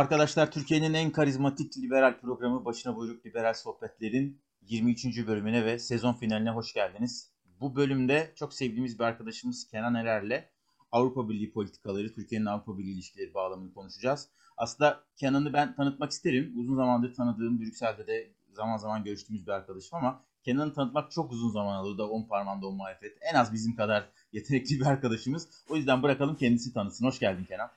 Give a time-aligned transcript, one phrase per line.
[0.00, 5.26] Arkadaşlar Türkiye'nin en karizmatik liberal programı Başına Buyruk Liberal Sohbetler'in 23.
[5.26, 7.30] bölümüne ve sezon finaline hoş geldiniz.
[7.60, 10.44] Bu bölümde çok sevdiğimiz bir arkadaşımız Kenan Erer'le
[10.92, 14.28] Avrupa Birliği politikaları, Türkiye'nin Avrupa Birliği ilişkileri bağlamını konuşacağız.
[14.56, 16.52] Aslında Kenan'ı ben tanıtmak isterim.
[16.56, 21.50] Uzun zamandır tanıdığım, Brüksel'de de zaman zaman görüştüğümüz bir arkadaşım ama Kenan'ı tanıtmak çok uzun
[21.50, 23.18] zaman aldı da 10 parmağında 10 marifet.
[23.32, 25.48] En az bizim kadar yetenekli bir arkadaşımız.
[25.68, 27.06] O yüzden bırakalım kendisi tanısın.
[27.06, 27.70] Hoş geldin Kenan.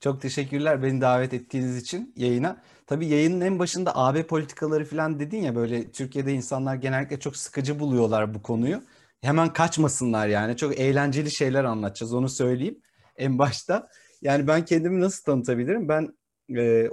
[0.00, 2.62] Çok teşekkürler beni davet ettiğiniz için yayına.
[2.86, 7.78] Tabii yayının en başında AB politikaları falan dedin ya böyle Türkiye'de insanlar genellikle çok sıkıcı
[7.78, 8.82] buluyorlar bu konuyu.
[9.20, 10.56] Hemen kaçmasınlar yani.
[10.56, 12.80] Çok eğlenceli şeyler anlatacağız onu söyleyeyim
[13.16, 13.88] en başta.
[14.22, 15.88] Yani ben kendimi nasıl tanıtabilirim?
[15.88, 16.18] Ben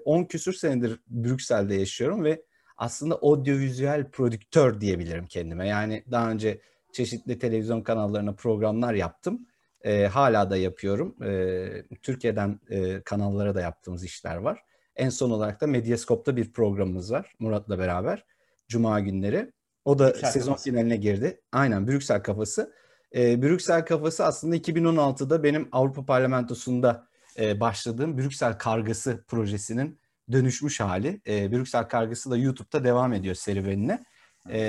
[0.05, 2.41] 10 e, küsür senedir Brüksel'de yaşıyorum ve
[2.77, 5.67] aslında audiovizüel prodüktör diyebilirim kendime.
[5.67, 6.61] Yani daha önce
[6.91, 9.47] çeşitli televizyon kanallarına programlar yaptım.
[9.85, 11.15] E, hala da yapıyorum.
[11.23, 14.59] E, Türkiye'den e, kanallara da yaptığımız işler var.
[14.95, 18.25] En son olarak da Medyascope'da bir programımız var Murat'la beraber.
[18.67, 19.51] Cuma günleri.
[19.85, 20.69] O da Brüksel sezon kafası.
[20.69, 21.41] finaline girdi.
[21.51, 22.73] Aynen Brüksel kafası.
[23.15, 27.07] E, Brüksel kafası aslında 2016'da benim Avrupa Parlamentosu'nda
[27.39, 29.99] e, başladığım Brüksel Kargası projesinin
[30.31, 31.21] dönüşmüş hali.
[31.27, 34.03] E, Brüksel Kargası da YouTube'da devam ediyor serüvenine.
[34.49, 34.59] E,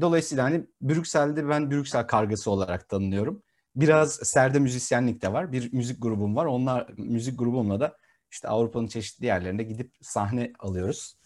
[0.00, 3.42] dolayısıyla hani Brüksel'de ben Brüksel Kargası olarak tanınıyorum.
[3.76, 5.52] Biraz serde müzisyenlik de var.
[5.52, 6.44] Bir müzik grubum var.
[6.44, 7.96] Onlar müzik grubumla da
[8.30, 11.16] işte Avrupa'nın çeşitli yerlerinde gidip sahne alıyoruz.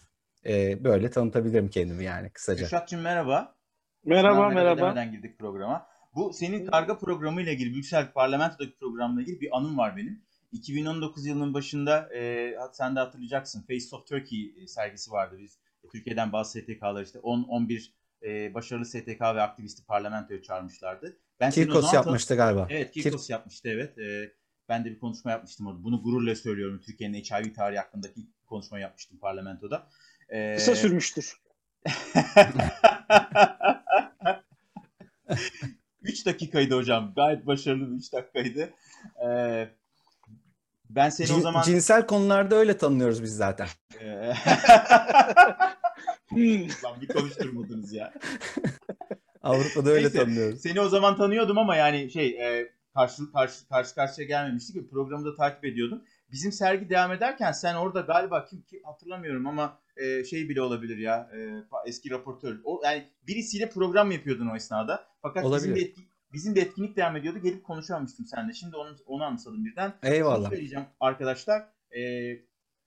[0.45, 2.61] Ee, böyle tanıtabilirim kendimi yani kısaca.
[2.61, 3.55] Kürşat'cığım merhaba.
[4.05, 4.81] Merhaba merhaba.
[4.81, 5.87] Demeden girdik programa.
[6.15, 10.23] Bu senin karga programı ile ilgili, Brüksel Parlamento'daki programla ilgili bir anım var benim.
[10.51, 15.59] 2019 yılının başında e, sen de hatırlayacaksın Face of Turkey e, sergisi vardı biz.
[15.91, 17.91] Türkiye'den bazı STK'lar işte 10-11
[18.23, 21.17] e, başarılı STK ve aktivisti parlamentoya çağırmışlardı.
[21.39, 22.67] Ben Kirkos yapmıştı galiba.
[22.69, 23.33] Evet Kirkos Kir...
[23.33, 23.97] yapmıştı evet.
[23.97, 24.31] E,
[24.69, 25.83] ben de bir konuşma yapmıştım orada.
[25.83, 26.81] Bunu gururla söylüyorum.
[26.85, 29.87] Türkiye'nin HIV tarihi hakkındaki ilk konuşma yapmıştım parlamentoda.
[30.29, 31.41] E, Kısa sürmüştür.
[36.01, 37.13] 3 dakikaydı hocam.
[37.15, 38.69] Gayet başarılı bir 3 dakikaydı.
[39.25, 39.69] Ee,
[40.89, 41.63] ben seni Cin, o zaman...
[41.63, 43.67] Cinsel konularda öyle tanıyoruz biz zaten.
[46.83, 48.13] Lan bir konuşturmadınız ya.
[49.43, 50.61] Avrupa'da öyle Neyse, tanıyoruz.
[50.61, 55.25] Seni o zaman tanıyordum ama yani şey e, karşı, karşı, karşı karşıya gelmemiştik ve programı
[55.25, 56.03] da takip ediyordum.
[56.31, 60.97] Bizim sergi devam ederken sen orada galiba kim, kim hatırlamıyorum ama e, şey bile olabilir
[60.97, 62.59] ya e, eski raportör.
[62.63, 65.07] O, yani birisiyle program yapıyordun o esnada.
[65.21, 65.61] Fakat olabilir.
[65.61, 66.01] bizim bir, etki,
[66.33, 67.39] bizim bir etkinlik devam ediyordu.
[67.39, 68.53] Gelip konuşamamıştım seninle.
[68.53, 69.93] Şimdi onu, onu anımsadım birden.
[70.03, 70.35] Eyvallah.
[70.35, 71.61] Şunu söyleyeceğim arkadaşlar.
[71.91, 72.01] E,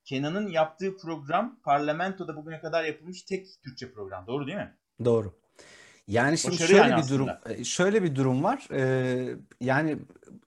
[0.04, 4.26] Kenan'ın yaptığı program parlamentoda bugüne kadar yapılmış tek Türkçe program.
[4.26, 4.76] Doğru değil mi?
[5.04, 5.34] Doğru.
[6.08, 8.68] Yani şimdi Başarı şöyle yani bir durum e, şöyle bir durum var.
[8.72, 9.98] Ee, yani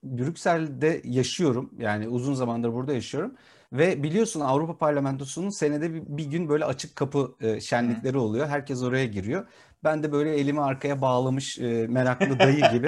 [0.04, 1.74] Brüksel'de yaşıyorum.
[1.78, 3.36] Yani uzun zamandır burada yaşıyorum.
[3.74, 8.48] Ve biliyorsun Avrupa Parlamentosu'nun senede bir, bir gün böyle açık kapı e, şenlikleri oluyor.
[8.48, 9.48] Herkes oraya giriyor.
[9.85, 12.88] Ben de böyle elimi arkaya bağlamış e, meraklı dayı gibi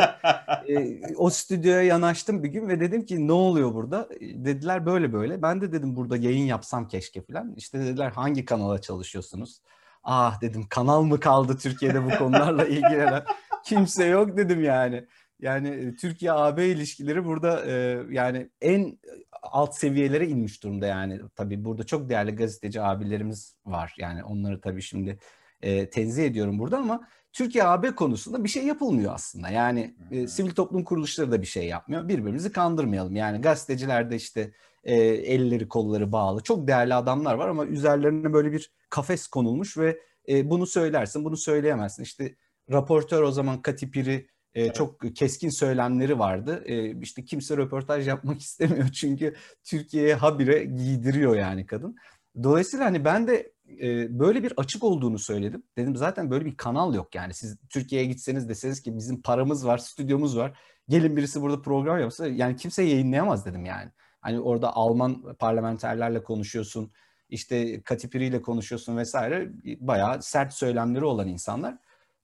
[0.69, 4.09] e, o stüdyoya yanaştım bir gün ve dedim ki ne oluyor burada?
[4.21, 5.41] Dediler böyle böyle.
[5.41, 7.53] Ben de dedim burada yayın yapsam keşke falan.
[7.57, 9.61] İşte dediler hangi kanala çalışıyorsunuz?
[10.03, 13.23] Ah dedim kanal mı kaldı Türkiye'de bu konularla ilgilenen?
[13.65, 15.05] Kimse yok dedim yani.
[15.39, 18.99] Yani e, Türkiye-AB ilişkileri burada e, yani en
[19.41, 21.19] alt seviyelere inmiş durumda yani.
[21.35, 23.95] Tabii burada çok değerli gazeteci abilerimiz var.
[23.97, 25.19] Yani onları tabii şimdi
[25.61, 29.49] e, tenzih ediyorum burada ama Türkiye-AB konusunda bir şey yapılmıyor aslında.
[29.49, 32.07] Yani e, sivil toplum kuruluşları da bir şey yapmıyor.
[32.07, 33.15] Birbirimizi kandırmayalım.
[33.15, 34.51] Yani gazetecilerde işte
[34.83, 36.43] e, elleri kolları bağlı.
[36.43, 41.37] Çok değerli adamlar var ama üzerlerine böyle bir kafes konulmuş ve e, bunu söylersin, bunu
[41.37, 42.03] söyleyemezsin.
[42.03, 42.35] İşte
[42.71, 44.75] raportör o zaman Katipiri e, evet.
[44.75, 46.63] çok keskin söylemleri vardı.
[46.65, 51.95] E, işte kimse röportaj yapmak istemiyor çünkü Türkiye'ye habire giydiriyor yani kadın.
[52.43, 55.63] Dolayısıyla hani ben de e, böyle bir açık olduğunu söyledim.
[55.77, 57.33] Dedim zaten böyle bir kanal yok yani.
[57.33, 60.59] Siz Türkiye'ye gitseniz deseniz ki bizim paramız var, stüdyomuz var.
[60.89, 63.91] Gelin birisi burada program yapsa yani kimse yayınlayamaz dedim yani.
[64.21, 66.91] Hani orada Alman parlamenterlerle konuşuyorsun,
[67.29, 69.51] işte Katipiri ile konuşuyorsun vesaire.
[69.79, 71.77] Bayağı sert söylemleri olan insanlar.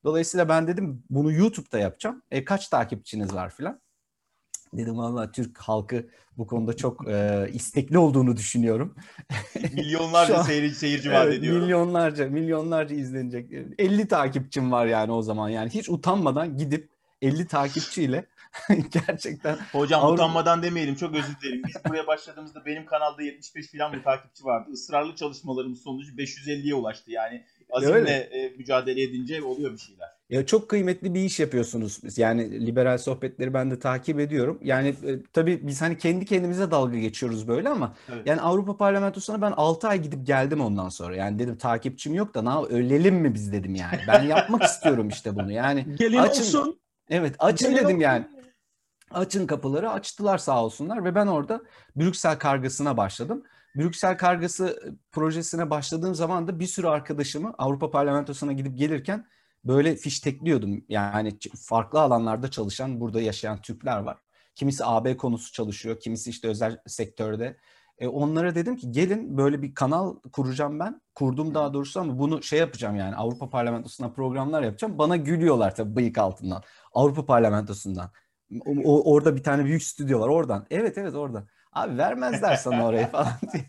[0.04, 2.21] Dolayısıyla ben dedim bunu YouTube'da yapacağım.
[2.31, 3.81] E kaç takipçiniz var filan.
[4.78, 8.96] Dedim valla Türk halkı bu konuda çok e, istekli olduğunu düşünüyorum.
[9.74, 11.62] milyonlarca an, seyirci, seyirci var evet, ediyorum.
[11.62, 13.52] Milyonlarca, milyonlarca izlenecek.
[13.80, 15.50] 50 takipçim var yani o zaman.
[15.50, 16.90] Yani hiç utanmadan gidip
[17.22, 18.25] 50 takipçiyle
[19.08, 19.58] gerçekten.
[19.72, 20.14] Hocam Avrupa...
[20.14, 21.62] utanmadan demeyelim çok özür dilerim.
[21.68, 24.70] Biz buraya başladığımızda benim kanalda 75 falan bir takipçi vardı.
[24.72, 27.46] Israrlı çalışmalarımız sonucu 550'ye ulaştı yani.
[27.72, 30.10] Azimle e, mücadele edince oluyor bir şeyler.
[30.30, 32.18] Ya çok kıymetli bir iş yapıyorsunuz.
[32.18, 34.60] Yani liberal sohbetleri ben de takip ediyorum.
[34.64, 38.28] Yani e, tabii biz hani kendi kendimize dalga geçiyoruz böyle ama evet.
[38.28, 41.16] yani Avrupa Parlamentosu'na ben 6 ay gidip geldim ondan sonra.
[41.16, 44.00] Yani dedim takipçim yok da ne ölelim mi biz dedim yani.
[44.08, 45.52] Ben yapmak istiyorum işte bunu.
[45.52, 46.80] Yani Gelin açın, olsun.
[47.10, 48.00] Evet açın Gelin dedim olsun.
[48.00, 48.25] yani.
[49.12, 51.62] Açın kapıları açtılar sağ olsunlar ve ben orada
[51.96, 53.44] Brüksel kargasına başladım.
[53.75, 59.25] Brüksel kargası projesine başladığım zaman da bir sürü arkadaşımı Avrupa Parlamentosu'na gidip gelirken
[59.65, 60.86] böyle fiştekliyordum.
[60.89, 64.18] Yani farklı alanlarda çalışan, burada yaşayan Türkler var.
[64.56, 67.57] Kimisi AB konusu çalışıyor, kimisi işte özel sektörde.
[67.98, 71.01] E, onlara dedim ki gelin böyle bir kanal kuracağım ben.
[71.15, 74.98] Kurdum daha doğrusu ama bunu şey yapacağım yani Avrupa Parlamentosu'na programlar yapacağım.
[74.98, 76.63] Bana gülüyorlar tabii bıyık altından.
[76.94, 78.12] Avrupa Parlamentosu'ndan.
[78.83, 80.65] O, orada bir tane büyük stüdyo var oradan.
[80.69, 81.48] Evet evet orada.
[81.71, 83.65] Abi vermezler sana orayı falan diye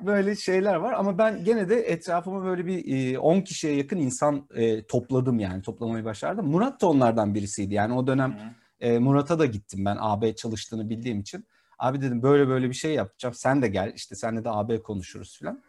[0.00, 4.86] böyle şeyler var ama ben gene de etrafıma böyle bir 10 kişiye yakın insan e,
[4.86, 6.46] topladım yani toplamayı başardım.
[6.46, 11.20] Murat da onlardan birisiydi yani o dönem e, Murat'a da gittim ben AB çalıştığını bildiğim
[11.20, 11.46] için.
[11.78, 15.38] Abi dedim böyle böyle bir şey yapacağım sen de gel işte senle de AB konuşuruz
[15.40, 15.62] falan.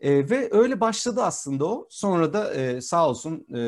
[0.00, 1.86] E, ve öyle başladı aslında o.
[1.90, 3.58] Sonra da e, sağ olsun e,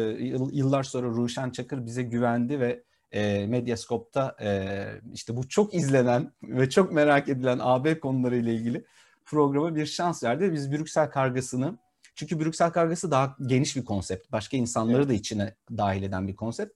[0.52, 2.82] yıllar sonra Ruşen Çakır bize güvendi ve
[3.12, 8.84] e, Medyascope'da e, işte bu çok izlenen ve çok merak edilen AB konularıyla ilgili
[9.24, 10.52] programa bir şans verdi.
[10.52, 11.78] Biz Brüksel kargasını
[12.14, 14.32] çünkü Brüksel kargası daha geniş bir konsept.
[14.32, 15.08] Başka insanları evet.
[15.08, 16.72] da içine dahil eden bir konsept.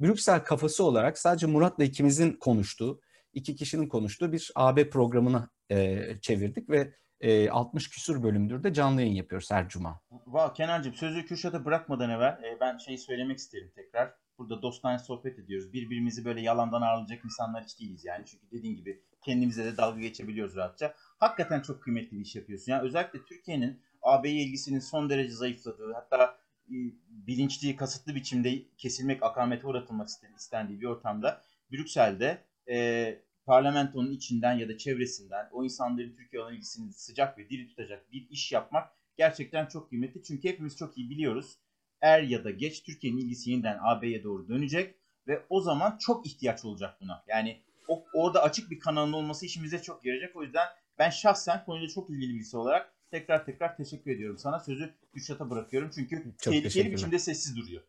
[0.00, 3.00] Brüksel kafası olarak sadece Murat'la ikimizin konuştuğu,
[3.32, 9.00] iki kişinin konuştuğu bir AB programını e, çevirdik ve e, 60 küsur bölümdür de canlı
[9.00, 10.00] yayın yapıyoruz her cuma.
[10.10, 14.14] Vay Kenancığım sözü Kürşat'a bırakmadan evvel e, ben şeyi söylemek isterim tekrar.
[14.38, 15.72] Burada dostane sohbet ediyoruz.
[15.72, 18.24] Birbirimizi böyle yalandan ağırlayacak insanlar hiç değiliz yani.
[18.26, 20.94] Çünkü dediğin gibi kendimize de dalga geçebiliyoruz rahatça.
[21.18, 22.72] Hakikaten çok kıymetli bir iş yapıyorsun.
[22.72, 26.38] Yani özellikle Türkiye'nin AB'ye ilgisinin son derece zayıfladığı hatta
[26.68, 26.76] e,
[27.08, 31.42] bilinçli, kasıtlı biçimde kesilmek, akamete uğratılmak istendiği bir ortamda
[31.72, 37.68] Brüksel'de e, parlamentonun içinden ya da çevresinden o insanların Türkiye olan ilgisini sıcak ve diri
[37.68, 40.22] tutacak bir iş yapmak gerçekten çok kıymetli.
[40.22, 41.58] Çünkü hepimiz çok iyi biliyoruz.
[42.00, 44.94] Er ya da geç Türkiye'nin ilgisi yeniden AB'ye doğru dönecek
[45.28, 47.24] ve o zaman çok ihtiyaç olacak buna.
[47.28, 50.36] Yani o, orada açık bir kanalın olması işimize çok yarayacak.
[50.36, 50.66] O yüzden
[50.98, 54.60] ben şahsen konuyla çok ilgili birisi olarak tekrar tekrar teşekkür ediyorum sana.
[54.60, 57.82] Sözü Kürşat'a bırakıyorum çünkü çok tehlikeli biçimde sessiz duruyor.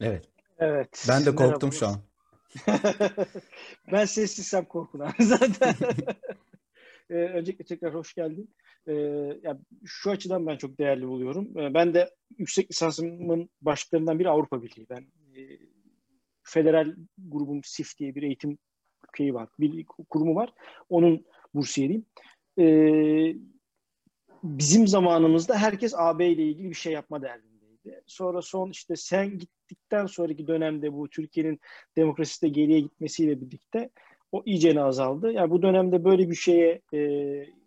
[0.00, 0.28] Evet.
[0.58, 1.06] Evet.
[1.08, 2.00] Ben de korktum şu an.
[3.92, 5.74] ben sessizsem korkun abi zaten.
[7.10, 8.54] ee, öncelikle tekrar hoş geldin.
[8.86, 8.92] Ee,
[9.42, 11.58] ya şu açıdan ben çok değerli buluyorum.
[11.58, 14.86] Ee, ben de yüksek lisansımın başlıklarından biri Avrupa Birliği.
[14.90, 15.06] Ben
[15.36, 15.40] e,
[16.42, 18.58] federal grubum SIF diye bir eğitim
[19.16, 20.52] şeyi var, bir kurumu var.
[20.88, 22.06] Onun bursiyeriyim.
[22.58, 23.34] Ee,
[24.42, 28.02] bizim zamanımızda herkes AB ile ilgili bir şey yapma derdindeydi.
[28.06, 31.60] Sonra son işte sen gittikten sonraki dönemde bu Türkiye'nin
[31.96, 33.90] demokraside geriye gitmesiyle birlikte
[34.32, 35.32] o iyice azaldı.
[35.32, 37.00] Yani bu dönemde böyle bir şeye e,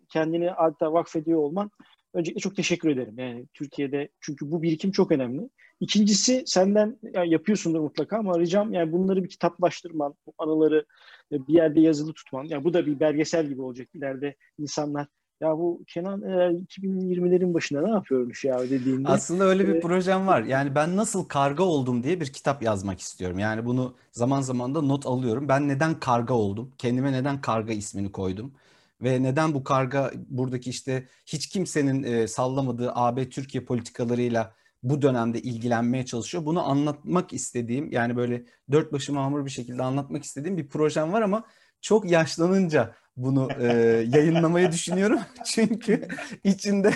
[0.10, 1.72] kendini adeta vakfediyor olman
[2.18, 3.14] öncelikle çok teşekkür ederim.
[3.18, 5.50] Yani Türkiye'de çünkü bu birikim çok önemli.
[5.80, 10.86] İkincisi senden yani yapıyorsundur mutlaka ama ricam yani bunları bir kitaplaştırman, bu anıları
[11.32, 12.44] bir yerde yazılı tutman.
[12.44, 15.08] Yani bu da bir belgesel gibi olacak ileride insanlar
[15.42, 19.08] ya bu Kenan e, 2020'lerin başında ne yapıyormuş ya dediğinde.
[19.08, 20.44] Aslında öyle bir e, projem var.
[20.44, 23.40] Yani ben nasıl karga oldum diye bir kitap yazmak istiyorum.
[23.40, 25.48] Yani bunu zaman zaman da not alıyorum.
[25.48, 26.72] Ben neden karga oldum?
[26.78, 28.52] Kendime neden karga ismini koydum?
[29.02, 35.42] Ve neden bu karga buradaki işte hiç kimsenin e, sallamadığı AB Türkiye politikalarıyla bu dönemde
[35.42, 36.46] ilgilenmeye çalışıyor.
[36.46, 41.22] Bunu anlatmak istediğim yani böyle dört başı mamur bir şekilde anlatmak istediğim bir projem var
[41.22, 41.44] ama
[41.82, 43.66] çok yaşlanınca bunu e,
[44.16, 45.20] yayınlamayı düşünüyorum.
[45.46, 46.08] Çünkü
[46.44, 46.94] içinde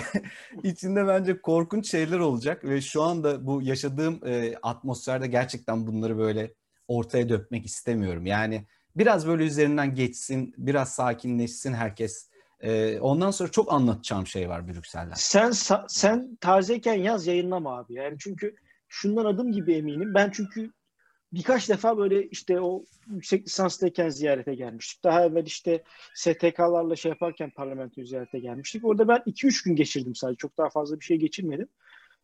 [0.62, 6.54] içinde bence korkunç şeyler olacak ve şu anda bu yaşadığım e, atmosferde gerçekten bunları böyle
[6.88, 8.26] ortaya dökmek istemiyorum.
[8.26, 12.28] Yani biraz böyle üzerinden geçsin, biraz sakinleşsin herkes.
[12.60, 15.14] E, ondan sonra çok anlatacağım şey var Brüksel'den.
[15.16, 15.50] Sen
[15.88, 17.94] sen tazeyken yaz yayınlama abi.
[17.94, 18.54] Yani çünkü
[18.88, 20.14] şundan adım gibi eminim.
[20.14, 20.70] Ben çünkü
[21.32, 25.04] birkaç defa böyle işte o yüksek lisanstayken ziyarete gelmiştik.
[25.04, 25.82] Daha evvel işte
[26.14, 28.84] STK'larla şey yaparken parlamento ziyarete gelmiştik.
[28.84, 30.36] Orada ben 2-3 gün geçirdim sadece.
[30.36, 31.68] Çok daha fazla bir şey geçirmedim.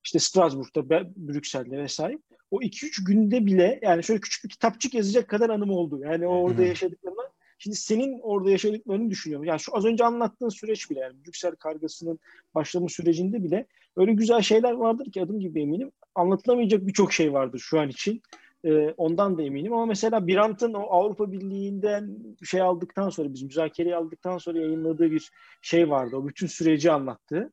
[0.04, 2.18] İşte Strasbourg'da, Brüksel'de vesaire.
[2.50, 6.00] O 2-3 günde bile yani şöyle küçük bir kitapçık yazacak kadar anım oldu.
[6.02, 7.28] Yani o orada yaşadıklarımı
[7.58, 9.46] Şimdi senin orada yaşadıklarını düşünüyorum.
[9.46, 12.18] Yani şu az önce anlattığın süreç bile yani Brüksel kargasının
[12.54, 15.92] başlama sürecinde bile öyle güzel şeyler vardır ki adım gibi eminim.
[16.14, 18.22] Anlatılamayacak birçok şey vardır şu an için.
[18.64, 23.96] E, ondan da eminim ama mesela Birant'ın o Avrupa Birliği'nden şey aldıktan sonra biz müzakereyi
[23.96, 25.30] aldıktan sonra yayınladığı bir
[25.62, 26.16] şey vardı.
[26.16, 27.52] O bütün süreci anlattı.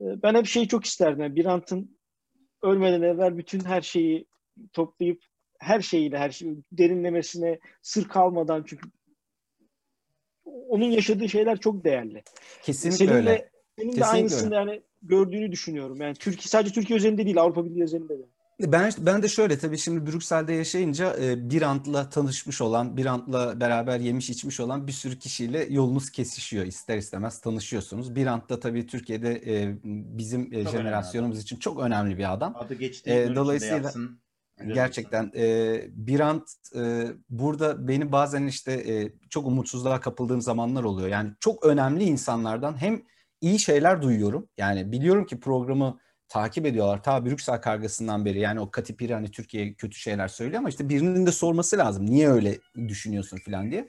[0.00, 1.20] E, ben hep şeyi çok isterdim.
[1.20, 1.98] Yani Birant'ın
[2.62, 4.26] ölmeden evvel bütün her şeyi
[4.72, 5.24] toplayıp
[5.58, 8.88] her şeyiyle her şey derinlemesine sır kalmadan çünkü
[10.44, 12.22] onun yaşadığı şeyler çok değerli.
[12.62, 13.50] Kesinlikle Seninle, öyle.
[13.78, 14.70] Senin Kesinlikle de aynısını öyle.
[14.70, 16.00] yani gördüğünü düşünüyorum.
[16.00, 18.22] Yani Türkiye sadece Türkiye özelinde değil Avrupa Birliği özelinde de.
[18.60, 23.60] Ben ben de şöyle tabii şimdi Brüksel'de yaşayınca e, bir antla tanışmış olan, bir antla
[23.60, 28.14] beraber yemiş içmiş olan bir sürü kişiyle yolunuz kesişiyor ister istemez tanışıyorsunuz.
[28.14, 32.56] Bir antta tabii Türkiye'de e, bizim e, jenerasyonumuz için çok önemli bir adam.
[32.56, 33.10] Adı geçti.
[33.10, 34.20] E, dolayısıyla yapsın.
[34.66, 41.08] Gerçekten e, Birant e, burada beni bazen işte e, çok umutsuzluğa kapıldığım zamanlar oluyor.
[41.08, 43.02] Yani çok önemli insanlardan hem
[43.40, 44.48] iyi şeyler duyuyorum.
[44.58, 47.02] Yani biliyorum ki programı takip ediyorlar.
[47.02, 51.26] Ta Brüksel kargasından beri yani o Katipiri hani Türkiye'ye kötü şeyler söylüyor ama işte birinin
[51.26, 52.06] de sorması lazım.
[52.06, 53.88] Niye öyle düşünüyorsun falan diye.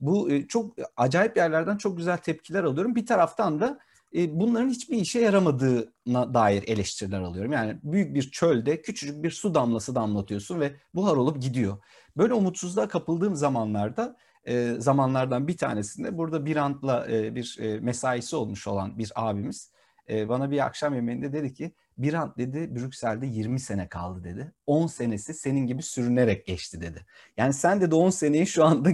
[0.00, 2.94] Bu e, çok acayip yerlerden çok güzel tepkiler alıyorum.
[2.94, 3.78] Bir taraftan da
[4.16, 7.52] e, bunların hiçbir işe yaramadığına dair eleştiriler alıyorum.
[7.52, 11.78] Yani büyük bir çölde küçücük bir su damlası damlatıyorsun ve buhar olup gidiyor.
[12.16, 18.66] Böyle umutsuzluğa kapıldığım zamanlarda e, zamanlardan bir tanesinde burada bir antla e, bir mesaisi olmuş
[18.66, 19.70] olan bir abimiz
[20.10, 24.52] e, bana bir akşam yemeğinde dedi ki bir an dedi Brüksel'de 20 sene kaldı dedi.
[24.66, 27.06] 10 senesi senin gibi sürünerek geçti dedi.
[27.36, 28.90] Yani sen de 10 seneyi şu anda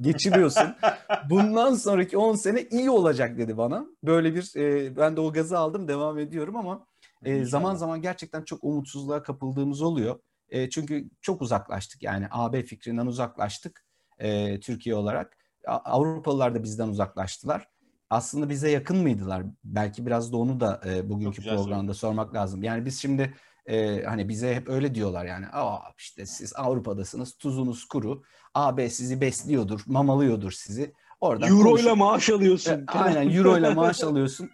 [0.00, 0.74] geçiriyorsun.
[1.30, 3.86] Bundan sonraki 10 sene iyi olacak dedi bana.
[4.02, 6.86] Böyle bir e, ben de o gazı aldım devam ediyorum ama
[7.24, 10.20] e, zaman zaman gerçekten çok umutsuzluğa kapıldığımız oluyor.
[10.48, 13.84] E, çünkü çok uzaklaştık yani AB fikrinden uzaklaştık
[14.18, 15.36] e, Türkiye olarak.
[15.66, 17.68] Avrupalılar da bizden uzaklaştılar
[18.10, 19.42] aslında bize yakın mıydılar?
[19.64, 21.94] Belki biraz da onu da e, bugünkü programda söyleyeyim.
[21.94, 22.62] sormak lazım.
[22.62, 23.34] Yani biz şimdi
[23.66, 25.46] e, hani bize hep öyle diyorlar yani.
[25.52, 28.22] Aa işte siz Avrupa'dasınız, tuzunuz kuru.
[28.54, 30.92] AB sizi besliyordur, mamalıyordur sizi.
[31.20, 32.72] Oradan Euro konuş- ile maaş alıyorsun.
[32.72, 34.50] E, aynen Euro ile maaş alıyorsun.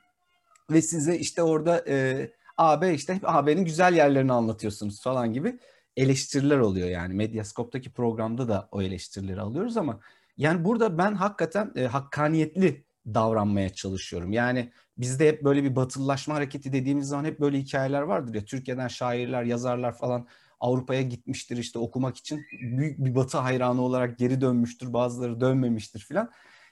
[0.71, 5.59] Ve size işte orada e, AB işte hep AB'nin güzel yerlerini anlatıyorsunuz falan gibi
[5.97, 7.15] eleştiriler oluyor yani.
[7.15, 10.01] Medyaskop'taki programda da o eleştirileri alıyoruz ama
[10.37, 14.33] yani burada ben hakikaten e, hakkaniyetli davranmaya çalışıyorum.
[14.33, 18.45] Yani bizde hep böyle bir batılılaşma hareketi dediğimiz zaman hep böyle hikayeler vardır ya.
[18.45, 20.27] Türkiye'den şairler, yazarlar falan
[20.61, 24.93] Avrupa'ya gitmiştir işte okumak için büyük bir batı hayranı olarak geri dönmüştür.
[24.93, 26.31] Bazıları dönmemiştir filan.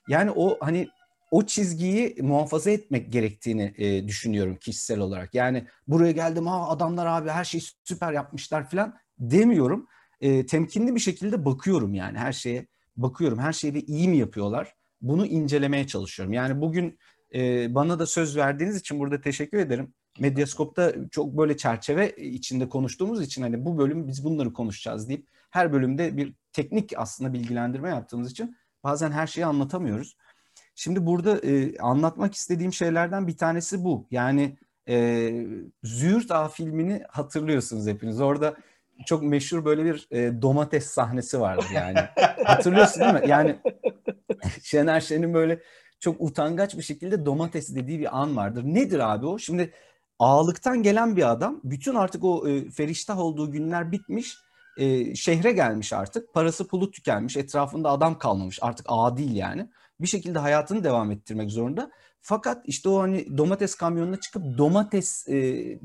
[0.08, 0.88] Yani o hani
[1.30, 5.34] o çizgiyi muhafaza etmek gerektiğini e, düşünüyorum kişisel olarak.
[5.34, 9.86] Yani buraya geldim ha adamlar abi her şeyi süper yapmışlar filan demiyorum.
[10.20, 13.38] E, temkinli bir şekilde bakıyorum yani her şeye bakıyorum.
[13.38, 14.74] Her şeyi iyi mi yapıyorlar?
[15.02, 16.32] Bunu incelemeye çalışıyorum.
[16.32, 16.98] Yani bugün
[17.34, 19.94] e, bana da söz verdiğiniz için burada teşekkür ederim.
[20.18, 25.72] Medyaskop'ta çok böyle çerçeve içinde konuştuğumuz için hani bu bölüm biz bunları konuşacağız deyip her
[25.72, 30.16] bölümde bir teknik aslında bilgilendirme yaptığımız için bazen her şeyi anlatamıyoruz.
[30.74, 34.06] Şimdi burada e, anlatmak istediğim şeylerden bir tanesi bu.
[34.10, 35.46] Yani e,
[35.82, 38.20] Züğürt Ağa filmini hatırlıyorsunuz hepiniz.
[38.20, 38.56] Orada
[39.06, 41.98] çok meşhur böyle bir e, domates sahnesi vardır yani.
[42.44, 43.22] Hatırlıyorsun değil mi?
[43.26, 43.58] Yani
[44.62, 45.60] Şener Şen'in böyle
[46.00, 48.64] çok utangaç bir şekilde domates dediği bir an vardır.
[48.64, 49.38] Nedir abi o?
[49.38, 49.72] Şimdi
[50.18, 54.36] ağalıktan gelen bir adam bütün artık o e, feriştah olduğu günler bitmiş.
[54.76, 56.34] E, şehre gelmiş artık.
[56.34, 57.36] Parası pulu tükenmiş.
[57.36, 58.58] Etrafında adam kalmamış.
[58.62, 59.68] Artık ağa değil yani.
[60.00, 61.90] Bir şekilde hayatını devam ettirmek zorunda.
[62.20, 65.34] Fakat işte o hani domates kamyonuna çıkıp domates e,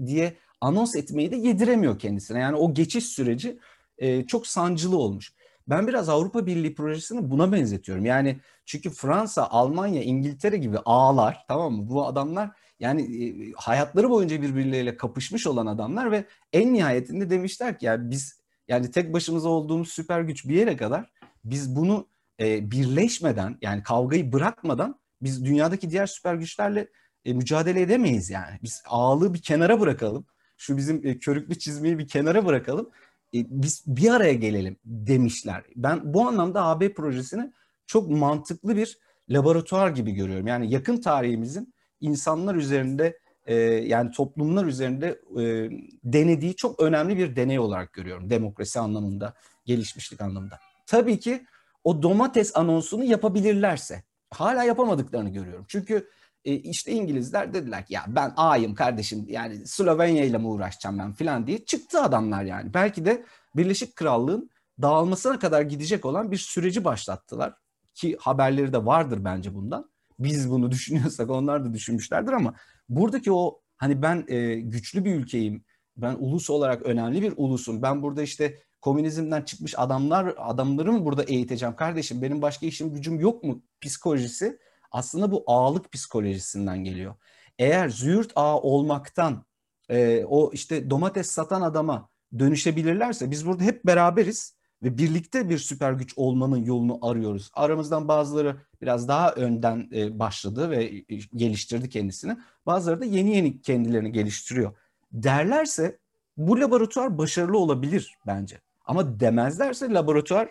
[0.06, 2.40] diye anons etmeyi de yediremiyor kendisine.
[2.40, 3.60] Yani o geçiş süreci
[3.98, 5.34] e, çok sancılı olmuş.
[5.70, 8.06] Ben biraz Avrupa Birliği projesini buna benzetiyorum.
[8.06, 11.90] Yani çünkü Fransa, Almanya, İngiltere gibi ağlar tamam mı?
[11.90, 17.86] Bu adamlar yani e, hayatları boyunca birbirleriyle kapışmış olan adamlar ve en nihayetinde demişler ki
[17.86, 21.12] yani biz yani tek başımıza olduğumuz süper güç bir yere kadar
[21.46, 22.08] biz bunu
[22.40, 26.88] e, birleşmeden yani kavgayı bırakmadan biz dünyadaki diğer süper güçlerle
[27.26, 28.60] e, mücadele edemeyiz yani.
[28.64, 30.26] Biz ağlığı bir kenara bırakalım.
[30.58, 32.90] Şu bizim e, körüklü çizmeyi bir kenara bırakalım
[33.34, 35.63] biz bir araya gelelim demişler.
[35.75, 37.51] Ben bu anlamda AB projesini
[37.86, 38.98] çok mantıklı bir
[39.29, 40.48] laboratuvar gibi görüyorum.
[40.48, 45.69] Yani yakın tarihimizin insanlar üzerinde e, yani toplumlar üzerinde e,
[46.03, 48.29] denediği çok önemli bir deney olarak görüyorum.
[48.29, 49.34] Demokrasi anlamında,
[49.65, 50.60] gelişmişlik anlamında.
[50.86, 51.46] Tabii ki
[51.84, 55.65] o domates anonsunu yapabilirlerse hala yapamadıklarını görüyorum.
[55.67, 56.10] Çünkü
[56.48, 61.13] e, işte İngilizler dediler ki ya ben A'yım kardeşim yani Slovenya ile mi uğraşacağım ben
[61.13, 62.74] falan diye çıktı adamlar yani.
[62.74, 63.25] Belki de
[63.56, 64.50] Birleşik Krallığın
[64.82, 67.54] dağılmasına kadar gidecek olan bir süreci başlattılar.
[67.94, 69.89] Ki haberleri de vardır bence bundan.
[70.20, 72.54] Biz bunu düşünüyorsak onlar da düşünmüşlerdir ama
[72.89, 75.63] buradaki o hani ben e, güçlü bir ülkeyim,
[75.98, 77.82] ben ulus olarak önemli bir ulusum.
[77.82, 83.20] Ben burada işte komünizmden çıkmış adamlar adamları mı burada eğiteceğim kardeşim benim başka işim gücüm
[83.20, 84.60] yok mu psikolojisi
[84.98, 87.16] aslında bu ağlık psikolojisinden geliyor.
[87.60, 89.46] Eğer züğürt ağa olmaktan
[89.89, 94.58] e, o işte domates satan adama dönüşebilirlerse biz burada hep beraberiz.
[94.84, 97.51] ve birlikte bir süper güç olmanın yolunu arıyoruz.
[97.54, 101.01] Aramızdan bazıları biraz daha önden e, başladı ve e,
[101.36, 102.38] geliştirdi kendisini.
[102.66, 104.77] Bazıları da yeni yeni kendilerini geliştiriyor.
[105.12, 106.00] Derlerse
[106.38, 108.62] bu laboratuvar başarılı olabilir bence.
[108.86, 110.50] Ama demezlerse laboratuvar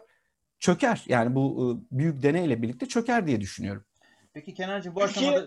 [0.59, 1.05] çöker.
[1.09, 1.45] Yani bu
[1.93, 3.85] e, büyük deneyle birlikte çöker diye düşünüyorum.
[4.37, 5.47] Peki Kenan'cığım bu Peki, aşamada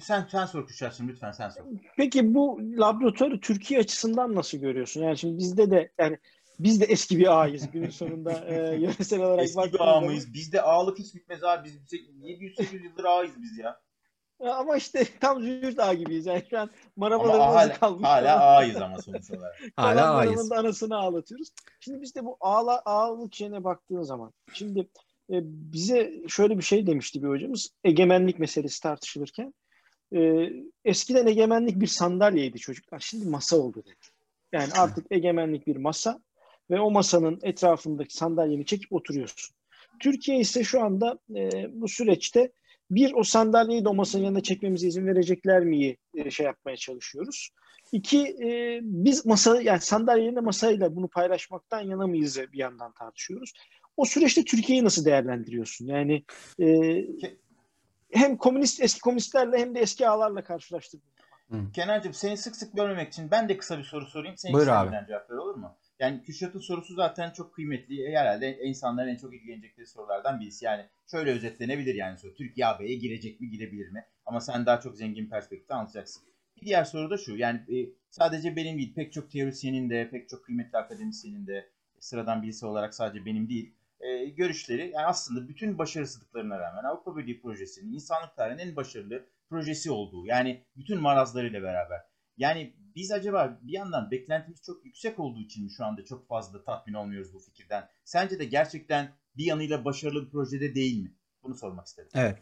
[0.00, 1.62] sen sen sor Kuşat'cığım lütfen sen sor.
[1.96, 5.02] Peki bu laboratuvarı Türkiye açısından nasıl görüyorsun?
[5.02, 6.18] Yani şimdi bizde de yani
[6.58, 9.44] biz de eski bir ağayız günün sonunda e, yöresel olarak.
[9.44, 10.34] Eski bir ağ mıyız?
[10.34, 11.68] Bizde ağlık hiç bitmez abi.
[11.68, 13.80] Biz 700-800 yıldır ağayız biz ya.
[14.40, 16.26] Ama işte tam Züğürt Ağa gibiyiz.
[16.26, 18.08] Yani şu an marabalarımız hala, kalmış.
[18.08, 19.60] Hala ağayız ama sonuç olarak.
[19.76, 20.52] hala ağayız.
[20.52, 21.48] anasını ağlatıyoruz.
[21.80, 24.32] Şimdi biz de bu ağla, ağalık şeyine baktığın zaman.
[24.52, 24.88] Şimdi
[25.30, 27.70] e, bize şöyle bir şey demişti bir hocamız.
[27.84, 29.54] Egemenlik meselesi tartışılırken.
[30.14, 30.50] E,
[30.84, 33.00] eskiden egemenlik bir sandalyeydi çocuklar.
[33.00, 33.94] Şimdi masa oldu dedi.
[34.52, 36.20] Yani artık egemenlik bir masa
[36.70, 39.56] ve o masanın etrafındaki sandalyeni çekip oturuyorsun.
[40.00, 42.52] Türkiye ise şu anda e, bu süreçte
[42.90, 47.50] bir o sandalyeyi de o masanın yanına çekmemize izin verecekler miyi e, şey yapmaya çalışıyoruz.
[47.92, 53.52] İki e, biz masa yani sandalyeyle masayla bunu paylaşmaktan yana mıyız bir yandan tartışıyoruz.
[53.96, 55.86] O süreçte Türkiye'yi nasıl değerlendiriyorsun?
[55.86, 56.24] Yani
[56.60, 56.66] e,
[58.12, 61.06] hem komünist eski komünistlerle hem de eski ağlarla karşılaştırdın.
[61.72, 64.36] Kenarcığım seni sık sık bölmemek için ben de kısa bir soru sorayım.
[64.36, 65.06] Senin Buyur abi.
[65.08, 65.76] cevap ver olur mu?
[65.98, 68.16] Yani Kürşat'ın sorusu zaten çok kıymetli.
[68.16, 70.64] Herhalde insanların en çok ilgilenecekleri sorulardan birisi.
[70.64, 72.34] Yani şöyle özetlenebilir yani soru.
[72.34, 74.04] Türkiye AB'ye girecek mi, girebilir mi?
[74.26, 76.22] Ama sen daha çok zengin perspektif anlatacaksın.
[76.56, 77.36] Bir diğer soru da şu.
[77.36, 82.42] Yani e, sadece benim değil, pek çok teorisyenin de, pek çok kıymetli akademisyenin de sıradan
[82.42, 87.92] birisi olarak sadece benim değil e, görüşleri yani aslında bütün başarısızlıklarına rağmen Avrupa Birliği projesinin
[87.92, 92.00] insanlık tarihinin en başarılı projesi olduğu yani bütün marazlarıyla beraber.
[92.36, 96.64] Yani biz acaba bir yandan beklentimiz çok yüksek olduğu için mi şu anda çok fazla
[96.64, 97.88] tatmin olmuyoruz bu fikirden?
[98.04, 101.14] Sence de gerçekten bir yanıyla başarılı bir projede değil mi?
[101.42, 102.10] Bunu sormak istedim.
[102.14, 102.38] Evet.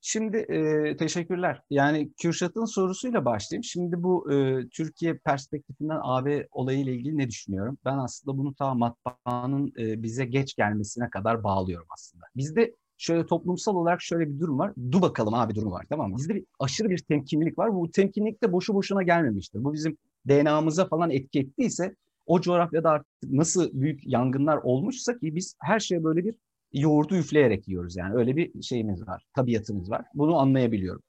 [0.00, 1.62] Şimdi e, teşekkürler.
[1.70, 3.64] Yani Kürşat'ın sorusuyla başlayayım.
[3.64, 7.78] Şimdi bu e, Türkiye perspektifinden AB olayıyla ilgili ne düşünüyorum?
[7.84, 12.24] Ben aslında bunu ta matbaanın e, bize geç gelmesine kadar bağlıyorum aslında.
[12.36, 14.72] Bizde şöyle toplumsal olarak şöyle bir durum var.
[14.92, 16.16] Du bakalım abi durum var tamam mı?
[16.16, 17.74] Bizde bir aşırı bir temkinlilik var.
[17.74, 19.64] Bu temkinlilik de boşu boşuna gelmemiştir.
[19.64, 21.94] Bu bizim DNA'mıza falan etki ettiyse
[22.26, 26.34] o coğrafyada artık nasıl büyük yangınlar olmuşsa ki biz her şeye böyle bir
[26.72, 28.14] yoğurdu üfleyerek yiyoruz yani.
[28.14, 30.04] Öyle bir şeyimiz var, tabiatımız var.
[30.14, 31.02] Bunu anlayabiliyorum.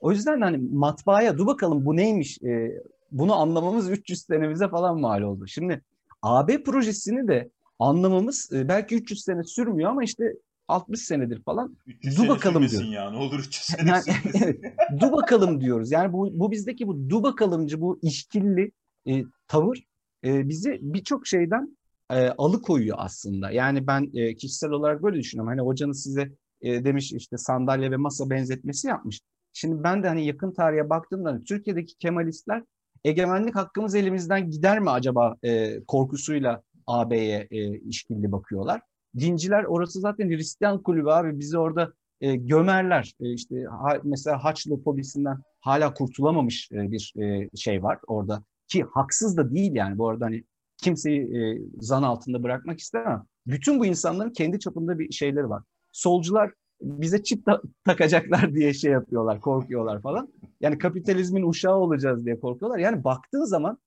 [0.00, 5.22] O yüzden hani matbaaya dur bakalım bu neymiş e, bunu anlamamız 300 senemize falan mal
[5.22, 5.46] oldu.
[5.46, 5.82] Şimdi
[6.22, 10.32] AB projesini de anlamamız e, belki 300 sene sürmüyor ama işte
[10.68, 11.76] 60 senedir falan.
[12.16, 12.84] Du bakalım diyor.
[12.84, 14.02] ya ne olur 300 sene yani,
[14.34, 14.60] evet,
[15.00, 15.92] du bakalım diyoruz.
[15.92, 18.72] Yani bu, bu bizdeki bu du bakalımcı bu işkilli
[19.08, 19.84] e, tavır
[20.24, 21.75] e, bizi birçok şeyden
[22.10, 23.50] e, alıkoyuyor aslında.
[23.50, 25.48] Yani ben e, kişisel olarak böyle düşünüyorum.
[25.48, 29.20] Hani hocanız size e, demiş işte sandalye ve masa benzetmesi yapmış.
[29.52, 32.62] Şimdi ben de hani yakın tarihe baktığımda hani Türkiye'deki Kemalistler
[33.04, 38.80] egemenlik hakkımız elimizden gider mi acaba e, korkusuyla AB'ye e, işkilli bakıyorlar.
[39.18, 43.12] Dinciler orası zaten Hristiyan kulübü abi bizi orada e, gömerler.
[43.20, 48.84] E, işte ha, mesela Haçlı fobisinden hala kurtulamamış e, bir e, şey var orada ki
[48.94, 50.44] haksız da değil yani bu arada hani
[50.86, 53.24] kimseyi e, zan altında bırakmak istemem.
[53.46, 55.62] Bütün bu insanların kendi çapında bir şeyleri var.
[55.92, 60.28] Solcular bize çip ta- takacaklar diye şey yapıyorlar, korkuyorlar falan.
[60.60, 62.78] Yani kapitalizmin uşağı olacağız diye korkuyorlar.
[62.78, 63.78] Yani baktığın zaman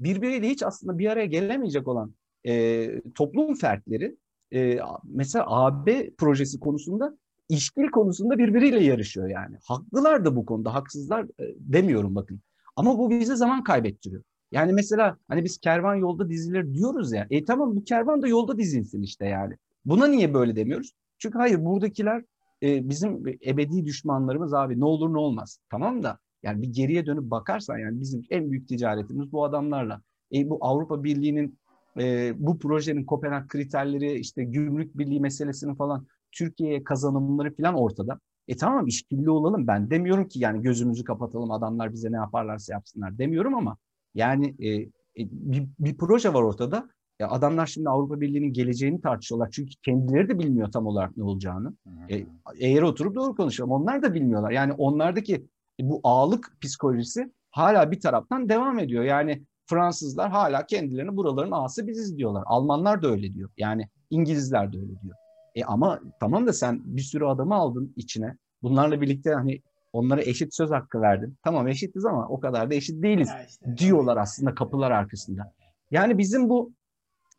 [0.00, 2.14] birbiriyle hiç aslında bir araya gelemeyecek olan
[2.46, 4.16] e, toplum fertleri
[4.54, 7.18] e, mesela AB projesi konusunda
[7.48, 9.56] işgal konusunda birbiriyle yarışıyor yani.
[9.62, 12.40] Haklılar da bu konuda, haksızlar e, demiyorum bakın.
[12.76, 14.22] Ama bu bize zaman kaybettiriyor.
[14.52, 17.26] Yani mesela hani biz kervan yolda dizilir diyoruz ya.
[17.30, 19.54] E tamam bu kervan da yolda dizilsin işte yani.
[19.84, 20.92] Buna niye böyle demiyoruz?
[21.18, 22.24] Çünkü hayır buradakiler
[22.62, 25.60] e, bizim ebedi düşmanlarımız abi ne olur ne olmaz.
[25.70, 30.02] Tamam da yani bir geriye dönüp bakarsan yani bizim en büyük ticaretimiz bu adamlarla.
[30.34, 31.58] E, bu Avrupa Birliği'nin
[31.98, 38.20] e, bu projenin Kopenhag kriterleri işte gümrük birliği meselesinin falan Türkiye'ye kazanımları falan ortada.
[38.48, 43.18] E tamam işkilli olalım ben demiyorum ki yani gözümüzü kapatalım adamlar bize ne yaparlarsa yapsınlar
[43.18, 43.76] demiyorum ama
[44.14, 46.88] yani e, e, bir, bir proje var ortada.
[47.20, 49.48] Ya adamlar şimdi Avrupa Birliği'nin geleceğini tartışıyorlar.
[49.52, 51.72] Çünkü kendileri de bilmiyor tam olarak ne olacağını.
[52.10, 52.26] E,
[52.58, 53.70] eğer oturup doğru konuşalım.
[53.70, 54.50] Onlar da bilmiyorlar.
[54.50, 55.46] Yani onlardaki
[55.80, 59.04] bu ağlık psikolojisi hala bir taraftan devam ediyor.
[59.04, 62.42] Yani Fransızlar hala kendilerini buraların ağası biziz diyorlar.
[62.46, 63.50] Almanlar da öyle diyor.
[63.56, 65.14] Yani İngilizler de öyle diyor.
[65.54, 68.36] E ama tamam da sen bir sürü adamı aldın içine.
[68.62, 69.62] Bunlarla birlikte hani
[69.98, 71.36] Onlara eşit söz hakkı verdin.
[71.44, 75.52] Tamam eşitiz ama o kadar da eşit değiliz işte, diyorlar aslında kapılar arkasında.
[75.90, 76.72] Yani bizim bu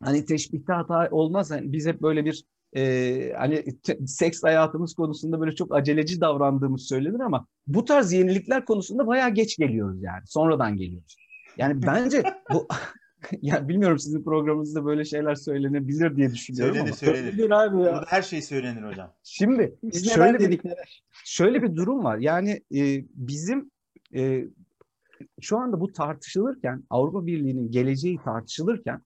[0.02, 1.50] hani teşbihte hata olmaz.
[1.50, 2.44] Yani biz hep böyle bir
[2.76, 3.64] e, hani
[4.06, 9.56] seks hayatımız konusunda böyle çok aceleci davrandığımız söylenir ama bu tarz yenilikler konusunda bayağı geç
[9.56, 10.22] geliyoruz yani.
[10.26, 11.16] Sonradan geliyoruz.
[11.56, 12.68] Yani bence bu
[13.42, 16.96] ya bilmiyorum sizin programınızda böyle şeyler söylenebilir diye düşünüyorum Söylenir, ama.
[16.96, 17.32] söylenir.
[17.32, 17.92] Söylenir abi ya.
[17.92, 19.12] Burada her şey söylenir hocam.
[19.22, 21.02] Şimdi Biz şöyle bir, dedik neler.
[21.24, 22.18] şöyle bir durum var.
[22.18, 23.70] Yani e, bizim
[24.14, 24.44] e,
[25.40, 29.02] şu anda bu tartışılırken Avrupa Birliği'nin geleceği tartışılırken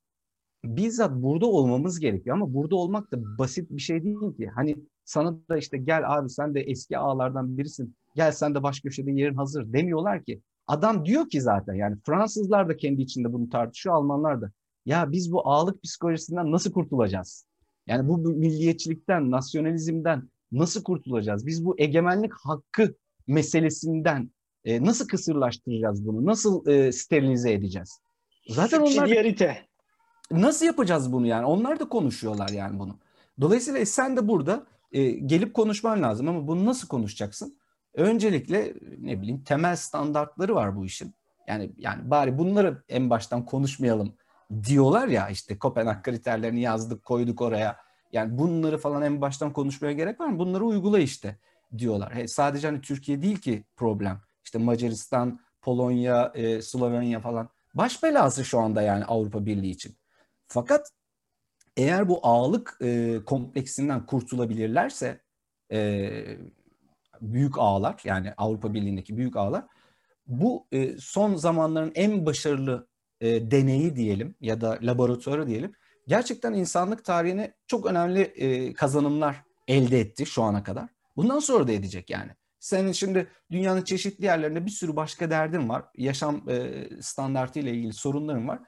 [0.64, 4.46] bizzat burada olmamız gerekiyor ama burada olmak da basit bir şey değil ki.
[4.54, 7.96] Hani sana da işte gel abi sen de eski ağlardan birisin.
[8.16, 10.40] Gel sen de baş köşede yerin hazır demiyorlar ki.
[10.66, 14.50] Adam diyor ki zaten yani Fransızlar da kendi içinde bunu tartışıyor, Almanlar da.
[14.86, 17.46] Ya biz bu ağlık psikolojisinden nasıl kurtulacağız?
[17.86, 21.46] Yani bu milliyetçilikten, nasyonalizmden nasıl kurtulacağız?
[21.46, 22.94] Biz bu egemenlik hakkı
[23.26, 24.30] meselesinden
[24.64, 26.26] e, nasıl kısırlaştıracağız bunu?
[26.26, 28.00] Nasıl e, sterilize edeceğiz?
[28.48, 29.54] Zaten onlar da.
[30.30, 31.46] Nasıl yapacağız bunu yani?
[31.46, 32.98] Onlar da konuşuyorlar yani bunu.
[33.40, 37.58] Dolayısıyla sen de burada e, gelip konuşman lazım ama bunu nasıl konuşacaksın?
[37.94, 41.14] Öncelikle ne bileyim temel standartları var bu işin.
[41.48, 44.14] Yani yani bari bunları en baştan konuşmayalım
[44.64, 47.76] diyorlar ya işte Kopenhag kriterlerini yazdık koyduk oraya.
[48.12, 50.38] Yani bunları falan en baştan konuşmaya gerek var mı?
[50.38, 51.38] Bunları uygula işte
[51.78, 52.14] diyorlar.
[52.14, 54.20] He, sadece hani Türkiye değil ki problem.
[54.44, 59.96] İşte Macaristan, Polonya, e, Slovenya falan baş belası şu anda yani Avrupa Birliği için.
[60.46, 60.90] Fakat
[61.76, 65.20] eğer bu ağlık e, kompleksinden kurtulabilirlerse
[65.72, 66.10] e,
[67.20, 69.64] büyük ağlar yani Avrupa Birliği'ndeki büyük ağlar
[70.26, 72.88] bu e, son zamanların en başarılı
[73.20, 75.72] e, deneyi diyelim ya da laboratuvarı diyelim
[76.08, 79.36] gerçekten insanlık tarihine çok önemli e, kazanımlar
[79.68, 80.88] elde etti şu ana kadar.
[81.16, 82.30] Bundan sonra da edecek yani.
[82.60, 85.84] Senin şimdi dünyanın çeşitli yerlerinde bir sürü başka derdin var.
[85.96, 88.60] Yaşam e, standartı ile ilgili sorunların var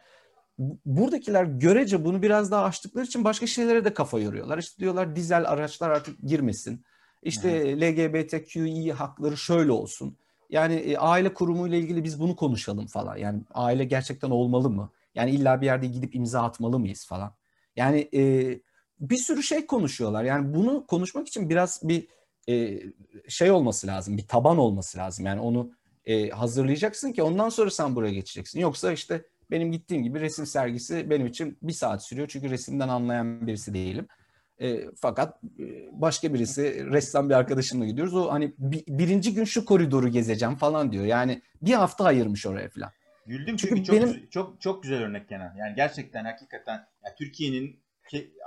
[0.84, 4.58] buradakiler görece bunu biraz daha açtıkları için başka şeylere de kafa yoruyorlar.
[4.58, 6.84] İşte diyorlar dizel araçlar artık girmesin.
[7.22, 7.98] İşte evet.
[7.98, 10.16] LGBTQI hakları şöyle olsun.
[10.50, 13.16] Yani e, aile kurumu ile ilgili biz bunu konuşalım falan.
[13.16, 14.90] Yani aile gerçekten olmalı mı?
[15.14, 17.34] Yani illa bir yerde gidip imza atmalı mıyız falan.
[17.76, 18.20] Yani e,
[19.00, 20.24] bir sürü şey konuşuyorlar.
[20.24, 22.08] Yani bunu konuşmak için biraz bir
[22.48, 22.80] e,
[23.28, 24.16] şey olması lazım.
[24.16, 25.26] Bir taban olması lazım.
[25.26, 25.70] Yani onu
[26.04, 28.60] e, hazırlayacaksın ki ondan sonra sen buraya geçeceksin.
[28.60, 32.28] Yoksa işte benim gittiğim gibi resim sergisi benim için bir saat sürüyor.
[32.28, 34.06] Çünkü resimden anlayan birisi değilim.
[34.60, 38.14] E, fakat e, başka birisi ressam bir arkadaşımla gidiyoruz.
[38.14, 41.04] O hani bir, birinci gün şu koridoru gezeceğim falan diyor.
[41.04, 42.90] Yani bir hafta ayırmış oraya falan.
[43.26, 44.28] Güldüm çünkü, çünkü çok, benim...
[44.30, 45.54] çok çok güzel örnek Kenan.
[45.56, 47.80] Yani gerçekten hakikaten ya Türkiye'nin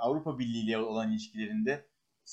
[0.00, 1.86] Avrupa Birliği ile olan ilişkilerinde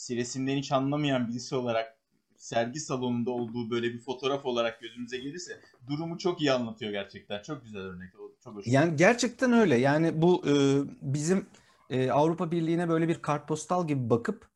[0.10, 1.98] resimden hiç anlamayan birisi olarak
[2.38, 7.42] sergi salonunda olduğu böyle bir fotoğraf olarak gözümüze gelirse durumu çok iyi anlatıyor gerçekten.
[7.42, 8.12] Çok güzel örnek.
[8.44, 8.68] Çok hoş.
[8.68, 9.76] Yani gerçekten öyle.
[9.76, 10.54] Yani bu e,
[11.02, 11.46] bizim
[11.90, 14.50] e, Avrupa Birliği'ne böyle bir kartpostal gibi bakıp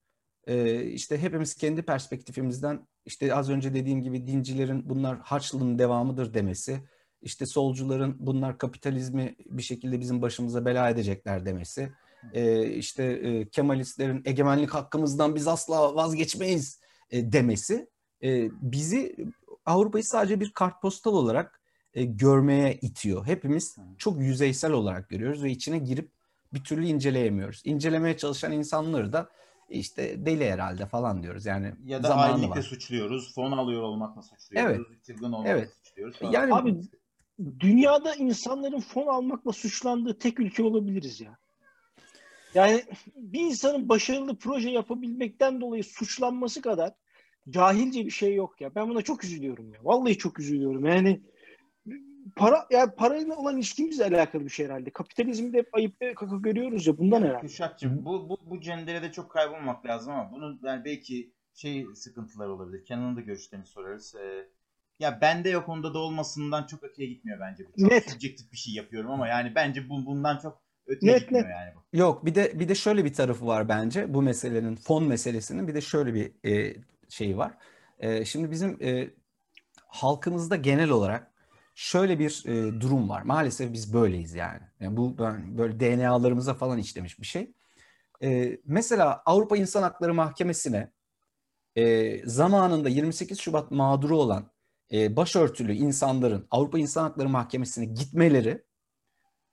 [0.47, 6.83] e, işte hepimiz kendi perspektifimizden işte az önce dediğim gibi dincilerin bunlar Haçlı'nın devamıdır demesi,
[7.21, 11.91] işte solcuların bunlar kapitalizmi bir şekilde bizim başımıza bela edecekler demesi,
[12.33, 17.89] e, işte e, Kemalistlerin egemenlik hakkımızdan biz asla vazgeçmeyiz e, demesi
[18.23, 19.15] e, bizi
[19.65, 21.61] Avrupa'yı sadece bir kartpostal olarak
[21.93, 23.25] e, görmeye itiyor.
[23.25, 26.11] Hepimiz çok yüzeysel olarak görüyoruz ve içine girip
[26.53, 27.61] bir türlü inceleyemiyoruz.
[27.65, 29.29] İncelemeye çalışan insanları da
[29.69, 31.45] işte deli herhalde falan diyoruz.
[31.45, 35.05] Yani ya da hainlikle suçluyoruz, fon alıyor olmakla suçluyoruz, evet.
[35.05, 35.69] çılgın olmakla evet.
[35.83, 36.19] suçluyoruz.
[36.19, 36.31] Falan.
[36.31, 36.81] Yani abi
[37.59, 41.37] dünyada insanların fon almakla suçlandığı tek ülke olabiliriz ya.
[42.53, 42.83] Yani
[43.15, 46.93] bir insanın başarılı proje yapabilmekten dolayı suçlanması kadar
[47.49, 48.75] cahilce bir şey yok ya.
[48.75, 49.79] Ben buna çok üzülüyorum ya.
[49.83, 50.85] Vallahi çok üzülüyorum.
[50.85, 51.21] Yani
[52.35, 54.89] para yani parayla olan ilişkimizle alakalı bir şey herhalde.
[54.89, 57.47] Kapitalizmde hep ayıp kaka görüyoruz ya bundan herhalde.
[57.47, 62.85] Kuşatçım bu, bu, bu cenderede çok kaybolmak lazım ama bunun yani belki şey sıkıntılar olabilir.
[62.85, 64.15] Kenan'ın da görüşlerini sorarız.
[64.15, 64.47] Ee,
[64.99, 67.81] ya bende yok onda da olmasından çok öteye gitmiyor bence bu.
[67.81, 68.11] Çok Net.
[68.11, 71.51] subjektif bir şey yapıyorum ama yani bence bu, bundan çok öteye net, gitmiyor net.
[71.51, 71.97] yani bu.
[71.97, 75.75] Yok bir de bir de şöyle bir tarafı var bence bu meselenin fon meselesinin bir
[75.75, 76.75] de şöyle bir e,
[77.09, 77.51] şeyi var.
[77.99, 79.09] E, şimdi bizim e,
[79.87, 81.30] halkımızda genel olarak
[81.73, 83.21] şöyle bir e, durum var.
[83.21, 84.61] Maalesef biz böyleyiz yani.
[84.79, 85.17] yani bu
[85.57, 87.53] böyle DNA'larımıza falan işlemiş bir şey.
[88.23, 90.91] E, mesela Avrupa İnsan Hakları Mahkemesi'ne
[91.75, 94.51] e, zamanında 28 Şubat mağduru olan
[94.91, 98.63] e, başörtülü insanların Avrupa İnsan Hakları Mahkemesi'ne gitmeleri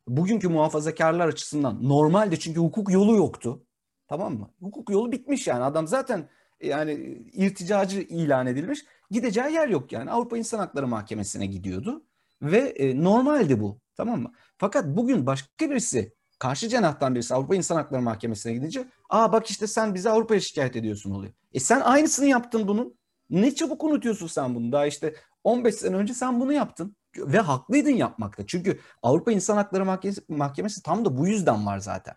[0.08, 3.66] bugünkü muhafazakarlar açısından normalde çünkü hukuk yolu yoktu.
[4.08, 4.50] Tamam mı?
[4.60, 5.64] Hukuk yolu bitmiş yani.
[5.64, 6.28] Adam zaten
[6.62, 6.92] yani
[7.32, 8.84] irticacı ilan edilmiş.
[9.10, 10.10] Gideceği yer yok yani.
[10.10, 12.07] Avrupa İnsan Hakları Mahkemesi'ne gidiyordu
[12.42, 13.80] ve e, normaldi bu.
[13.96, 14.32] Tamam mı?
[14.58, 19.66] Fakat bugün başka birisi Karşı cenahtan birisi Avrupa İnsan Hakları Mahkemesi'ne gidince aa bak işte
[19.66, 21.32] sen bizi Avrupa'ya şikayet ediyorsun oluyor.
[21.52, 22.98] E sen aynısını yaptın bunun.
[23.30, 24.72] Ne çabuk unutuyorsun sen bunu.
[24.72, 26.96] Daha işte 15 sene önce sen bunu yaptın.
[27.16, 28.46] Ve haklıydın yapmakta.
[28.46, 32.14] Çünkü Avrupa İnsan Hakları Mahkemesi, Mahkemesi tam da bu yüzden var zaten.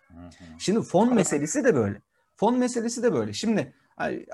[0.58, 2.02] Şimdi fon meselesi de böyle.
[2.36, 3.32] Fon meselesi de böyle.
[3.32, 3.74] Şimdi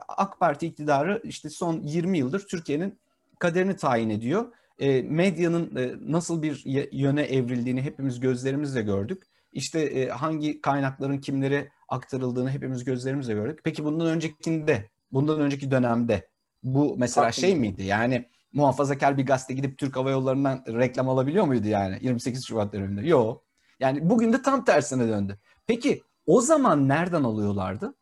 [0.08, 3.00] AK Parti iktidarı işte son 20 yıldır Türkiye'nin
[3.38, 4.52] kaderini tayin ediyor.
[4.78, 6.62] E, medyanın e, nasıl bir
[6.92, 9.22] yöne evrildiğini hepimiz gözlerimizle gördük.
[9.52, 13.60] İşte e, hangi kaynakların kimlere aktarıldığını hepimiz gözlerimizle gördük.
[13.64, 16.28] Peki bundan öncekinde, bundan önceki dönemde
[16.62, 17.82] bu mesela Farklı şey miydi?
[17.82, 23.08] Yani muhafazakar bir gazete gidip Türk Hava Yolları'ndan reklam alabiliyor muydu yani 28 Şubat döneminde?
[23.08, 23.44] Yok.
[23.80, 25.38] Yani bugün de tam tersine döndü.
[25.66, 27.94] Peki o zaman nereden alıyorlardı?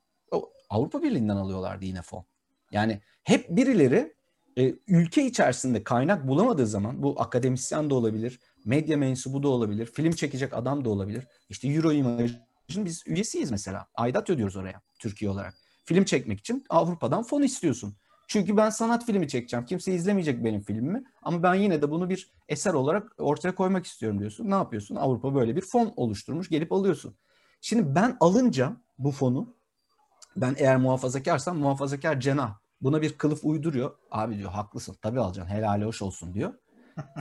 [0.71, 2.25] Avrupa Birliği'nden alıyorlardı yine fon.
[2.71, 4.16] Yani hep birileri
[4.59, 10.13] e, ülke içerisinde kaynak bulamadığı zaman bu akademisyen de olabilir, medya mensubu da olabilir, film
[10.13, 11.25] çekecek adam da olabilir.
[11.49, 13.87] İşte Euro Image'in biz üyesiyiz mesela.
[13.95, 15.55] Aidat ödüyoruz oraya Türkiye olarak.
[15.85, 17.97] Film çekmek için Avrupa'dan fon istiyorsun.
[18.29, 19.67] Çünkü ben sanat filmi çekeceğim.
[19.67, 21.05] Kimse izlemeyecek benim filmimi.
[21.23, 24.51] Ama ben yine de bunu bir eser olarak ortaya koymak istiyorum diyorsun.
[24.51, 24.97] Ne yapıyorsun?
[24.97, 26.49] Avrupa böyle bir fon oluşturmuş.
[26.49, 27.17] Gelip alıyorsun.
[27.61, 29.57] Şimdi ben alınca bu fonu
[30.37, 33.91] ben eğer muhafazakarsam muhafazakar cenah buna bir kılıf uyduruyor.
[34.11, 36.55] Abi diyor haklısın tabii alacaksın helal hoş olsun diyor.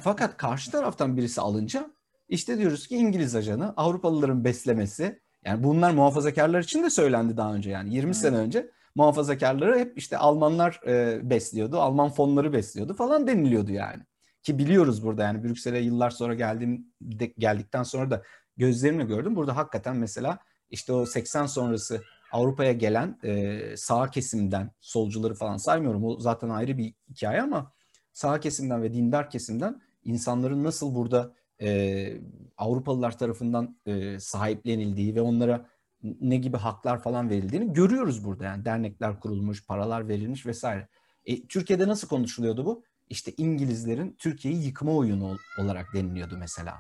[0.04, 1.92] Fakat karşı taraftan birisi alınca
[2.30, 7.70] işte diyoruz ki İngiliz ajanı Avrupalıların beslemesi yani bunlar muhafazakarlar için de söylendi daha önce
[7.70, 8.14] yani 20 hmm.
[8.14, 14.04] sene önce muhafazakarları hep işte Almanlar e, besliyordu, Alman fonları besliyordu falan deniliyordu yani.
[14.44, 18.24] Ki biliyoruz burada yani Brüksel'e yıllar sonra geldiğim de, geldikten sonra da
[18.58, 19.36] gözlerimle gördüm.
[19.36, 20.40] Burada hakikaten mesela
[20.70, 22.02] işte o 80 sonrası
[22.36, 26.04] Avrupa'ya gelen e, sağ kesimden solcuları falan saymıyorum.
[26.04, 27.72] O zaten ayrı bir hikaye ama
[28.14, 32.22] sağ kesimden ve dindar kesimden insanların nasıl burada e,
[32.58, 35.70] Avrupalılar tarafından e, sahiplenildiği ve onlara
[36.02, 38.44] ne gibi haklar falan verildiğini görüyoruz burada.
[38.44, 40.88] Yani dernekler kurulmuş, paralar verilmiş vesaire.
[41.26, 42.84] E, Türkiye'de nasıl konuşuluyordu bu?
[43.10, 46.78] İşte İngilizlerin Türkiye'yi yıkma oyunu olarak deniliyordu mesela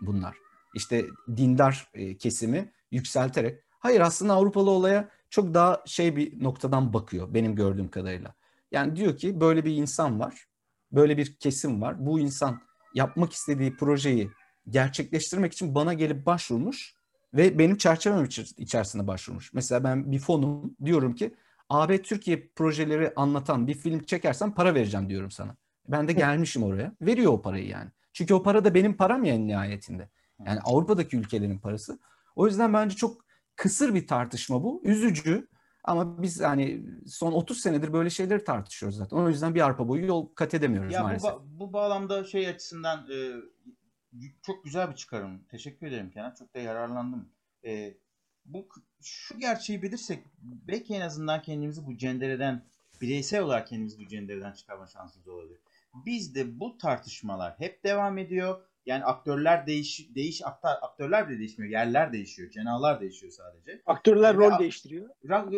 [0.00, 0.36] bunlar.
[0.74, 1.04] İşte
[1.36, 3.65] dindar kesimi yükselterek.
[3.86, 8.34] Hayır aslında Avrupalı olaya çok daha şey bir noktadan bakıyor benim gördüğüm kadarıyla.
[8.72, 10.46] Yani diyor ki böyle bir insan var,
[10.92, 12.06] böyle bir kesim var.
[12.06, 12.60] Bu insan
[12.94, 14.30] yapmak istediği projeyi
[14.68, 16.94] gerçekleştirmek için bana gelip başvurmuş
[17.34, 19.52] ve benim çerçevem içerisinde başvurmuş.
[19.52, 21.34] Mesela ben bir fonum diyorum ki
[21.68, 25.56] AB Türkiye projeleri anlatan bir film çekersen para vereceğim diyorum sana.
[25.88, 26.92] Ben de gelmişim oraya.
[27.00, 27.90] Veriyor o parayı yani.
[28.12, 30.08] Çünkü o para da benim param ya nihayetinde.
[30.46, 31.98] Yani Avrupa'daki ülkelerin parası.
[32.36, 33.25] O yüzden bence çok
[33.56, 34.82] kısır bir tartışma bu.
[34.84, 35.48] Üzücü
[35.84, 39.16] ama biz hani son 30 senedir böyle şeyleri tartışıyoruz zaten.
[39.16, 41.32] O yüzden bir arpa boyu yol kat edemiyoruz ya maalesef.
[41.32, 43.16] Bu, bu bağlamda şey açısından e,
[44.42, 45.44] çok güzel bir çıkarım.
[45.44, 46.34] Teşekkür ederim Kenan.
[46.38, 47.28] Çok da yararlandım.
[47.64, 47.94] E,
[48.44, 48.68] bu
[49.02, 52.62] şu gerçeği bilirsek belki en azından kendimizi bu cendereden
[53.00, 55.60] bireysel olarak kendimizi bu cendereden çıkarma şansımız olabilir.
[55.94, 58.65] Bizde bu tartışmalar hep devam ediyor.
[58.86, 61.72] Yani aktörler değiş değiş aktör, aktörler de değişmiyor.
[61.72, 62.50] Yerler değişiyor.
[62.50, 63.82] Cenahlar değişiyor sadece.
[63.86, 65.10] Aktörler ve rol değiştiriyor.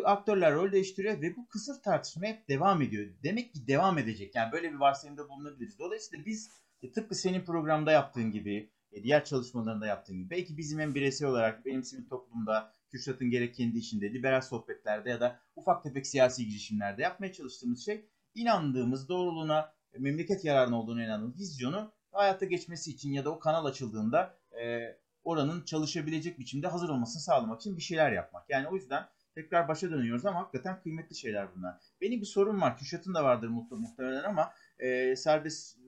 [0.05, 3.07] Aktörler rol değiştiriyor ve bu kısır tartışma hep devam ediyor.
[3.23, 4.35] Demek ki devam edecek.
[4.35, 5.79] Yani böyle bir varsayımda bulunabiliriz.
[5.79, 6.51] Dolayısıyla biz
[6.83, 11.29] e, tıpkı senin programda yaptığın gibi, e, diğer çalışmalarında yaptığın gibi belki bizim hem bireysel
[11.29, 16.47] olarak benim sivil toplumda, Kürşat'ın gerek kendi işinde, liberal sohbetlerde ya da ufak tefek siyasi
[16.47, 23.13] girişimlerde yapmaya çalıştığımız şey inandığımız doğruluğuna, e, memleket yararına olduğunu inandığımız vizyonu hayata geçmesi için
[23.13, 28.13] ya da o kanal açıldığında e, oranın çalışabilecek biçimde hazır olmasını sağlamak için bir şeyler
[28.13, 28.51] yapmak.
[28.51, 31.77] Yani o yüzden tekrar başa dönüyoruz ama hakikaten kıymetli şeyler bunlar.
[32.01, 32.79] Benim bir sorum var.
[32.79, 35.79] Kürşat'ın da vardır muhtemelen ama e, serbest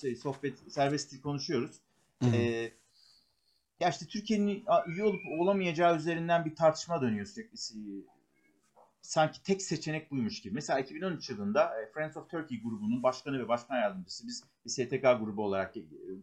[0.00, 1.80] şey, sohbet serbest konuşuyoruz.
[2.22, 2.72] Hı E,
[3.80, 7.58] ya işte Türkiye'nin üye olup olamayacağı üzerinden bir tartışma dönüyor sürekli.
[9.02, 10.54] Sanki tek seçenek buymuş gibi.
[10.54, 15.02] Mesela 2013 yılında e, Friends of Turkey grubunun başkanı ve başkan yardımcısı biz bir STK
[15.02, 15.82] grubu olarak e,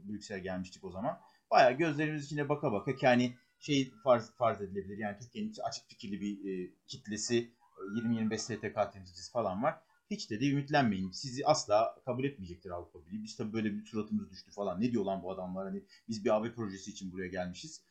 [0.09, 1.19] Brüksel'e gelmiştik o zaman.
[1.51, 4.97] Bayağı gözlerimiz içine baka baka ki hani şey farz, farz edilebilir.
[4.97, 7.51] Yani Türkiye'nin açık fikirli bir e, kitlesi
[7.95, 9.79] 20-25 STK temsilcisi falan var.
[10.11, 11.11] Hiç de, de ümitlenmeyin.
[11.11, 13.23] Sizi asla kabul etmeyecektir Avrupa Birliği.
[13.23, 14.81] Biz tabii böyle bir suratımız düştü falan.
[14.81, 15.65] Ne diyor lan bu adamlar?
[15.67, 17.81] Hani biz bir AB projesi için buraya gelmişiz.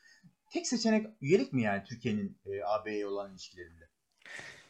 [0.51, 3.89] Tek seçenek üyelik mi yani Türkiye'nin e, AB'ye olan ilişkilerinde?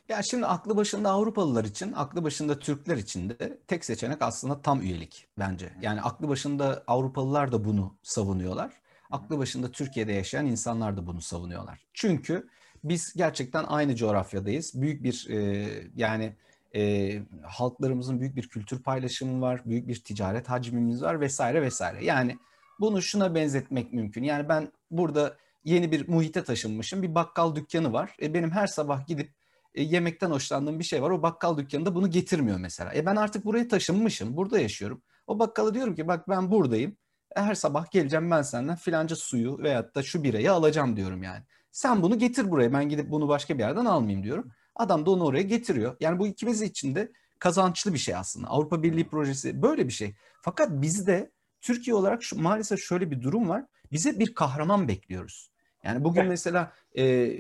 [0.09, 4.83] Ya şimdi aklı başında Avrupalılar için, aklı başında Türkler için de tek seçenek aslında tam
[4.83, 5.73] üyelik bence.
[5.81, 8.73] Yani aklı başında Avrupalılar da bunu savunuyorlar.
[9.11, 11.81] Aklı başında Türkiye'de yaşayan insanlar da bunu savunuyorlar.
[11.95, 12.49] Çünkü
[12.85, 14.73] biz gerçekten aynı coğrafyadayız.
[14.83, 16.37] Büyük bir e, yani
[16.75, 17.13] e,
[17.43, 22.05] halklarımızın büyük bir kültür paylaşımı var, büyük bir ticaret hacmimiz var vesaire vesaire.
[22.05, 22.39] Yani
[22.81, 24.23] bunu şuna benzetmek mümkün.
[24.23, 27.03] Yani ben burada yeni bir muhite taşınmışım.
[27.03, 28.17] Bir bakkal dükkanı var.
[28.23, 29.44] E, benim her sabah gidip
[29.75, 31.11] e, yemekten hoşlandığım bir şey var.
[31.11, 32.95] O bakkal dükkanında bunu getirmiyor mesela.
[32.95, 34.37] E ben artık buraya taşınmışım.
[34.37, 35.03] Burada yaşıyorum.
[35.27, 36.97] O bakkala diyorum ki bak ben buradayım.
[37.37, 41.45] E, her sabah geleceğim ben senden filanca suyu veyahut da şu birayı alacağım diyorum yani.
[41.73, 42.73] Sen bunu getir buraya.
[42.73, 44.51] Ben gidip bunu başka bir yerden almayayım diyorum.
[44.77, 45.97] Adam da onu oraya getiriyor.
[46.01, 48.49] Yani bu ikimiz için de kazançlı bir şey aslında.
[48.49, 50.15] Avrupa Birliği projesi böyle bir şey.
[50.43, 53.65] Fakat bizde Türkiye olarak şu, maalesef şöyle bir durum var.
[53.93, 55.51] Bize bir kahraman bekliyoruz.
[55.85, 57.35] Yani bugün mesela e,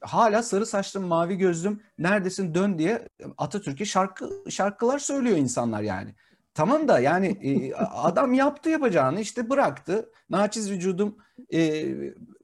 [0.00, 6.14] hala sarı saçlım, mavi gözlüm, neredesin dön diye Atatürk'e şarkı şarkılar söylüyor insanlar yani.
[6.54, 10.10] Tamam da yani e, adam yaptı yapacağını işte bıraktı.
[10.30, 11.16] Naçiz vücudum
[11.52, 11.86] e,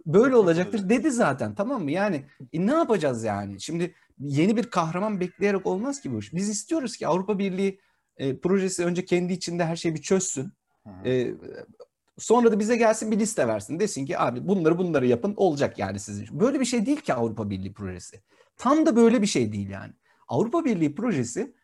[0.07, 1.91] böyle olacaktır dedi zaten tamam mı?
[1.91, 3.61] Yani e, ne yapacağız yani?
[3.61, 6.35] Şimdi yeni bir kahraman bekleyerek olmaz ki bu iş.
[6.35, 7.81] Biz istiyoruz ki Avrupa Birliği
[8.17, 10.53] e, projesi önce kendi içinde her şeyi bir çözsün.
[11.05, 11.35] E,
[12.19, 13.81] sonra da bize gelsin bir liste versin.
[13.81, 16.41] Desin ki abi bunları bunları yapın olacak yani sizin.
[16.41, 18.23] Böyle bir şey değil ki Avrupa Birliği projesi.
[18.57, 19.93] Tam da böyle bir şey değil yani.
[20.29, 21.55] Avrupa Birliği projesi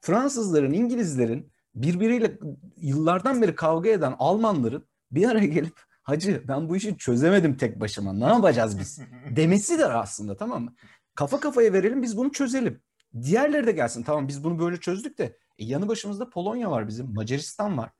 [0.00, 2.38] Fransızların, İngilizlerin birbiriyle
[2.76, 8.12] yıllardan beri kavga eden Almanların bir araya gelip hacı ben bu işi çözemedim tek başıma
[8.12, 9.00] ne yapacağız biz
[9.36, 10.74] demesidir aslında tamam mı?
[11.14, 12.80] Kafa kafaya verelim biz bunu çözelim.
[13.22, 17.14] Diğerleri de gelsin tamam biz bunu böyle çözdük de e, yanı başımızda Polonya var bizim,
[17.14, 17.90] Macaristan var,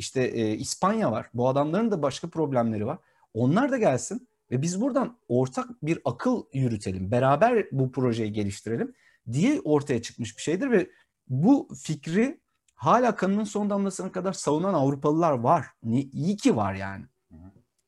[0.00, 1.30] işte e, İspanya var.
[1.34, 2.98] Bu adamların da başka problemleri var.
[3.34, 7.10] Onlar da gelsin ve biz buradan ortak bir akıl yürütelim.
[7.10, 8.94] Beraber bu projeyi geliştirelim
[9.32, 10.90] diye ortaya çıkmış bir şeydir ve
[11.28, 12.40] bu fikri
[12.74, 15.66] hala kanının son damlasına kadar savunan Avrupalılar var.
[15.82, 17.04] Ne, iyi ki var yani.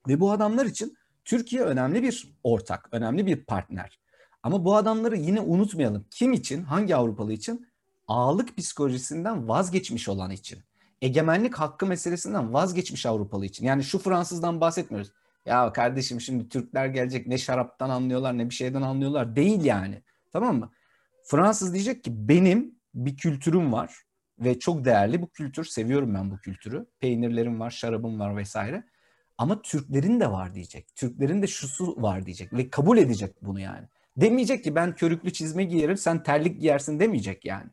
[0.08, 3.98] Ve bu adamlar için Türkiye önemli bir ortak, önemli bir partner.
[4.42, 6.06] Ama bu adamları yine unutmayalım.
[6.10, 6.62] Kim için?
[6.62, 7.66] Hangi Avrupalı için?
[8.08, 10.58] Ağalık psikolojisinden vazgeçmiş olan için.
[11.02, 13.66] Egemenlik hakkı meselesinden vazgeçmiş Avrupalı için.
[13.66, 15.12] Yani şu Fransızdan bahsetmiyoruz.
[15.46, 19.36] Ya kardeşim şimdi Türkler gelecek ne şaraptan anlıyorlar ne bir şeyden anlıyorlar.
[19.36, 20.02] Değil yani.
[20.32, 20.70] Tamam mı?
[21.24, 23.94] Fransız diyecek ki benim bir kültürüm var
[24.38, 25.64] ve çok değerli bu kültür.
[25.64, 26.86] Seviyorum ben bu kültürü.
[27.00, 28.84] Peynirlerim var, şarabım var vesaire.
[29.38, 30.96] Ama Türklerin de var diyecek.
[30.96, 33.88] Türklerin de şusu var diyecek ve kabul edecek bunu yani.
[34.16, 37.70] Demeyecek ki ben körüklü çizme giyerim sen terlik giyersin demeyecek yani.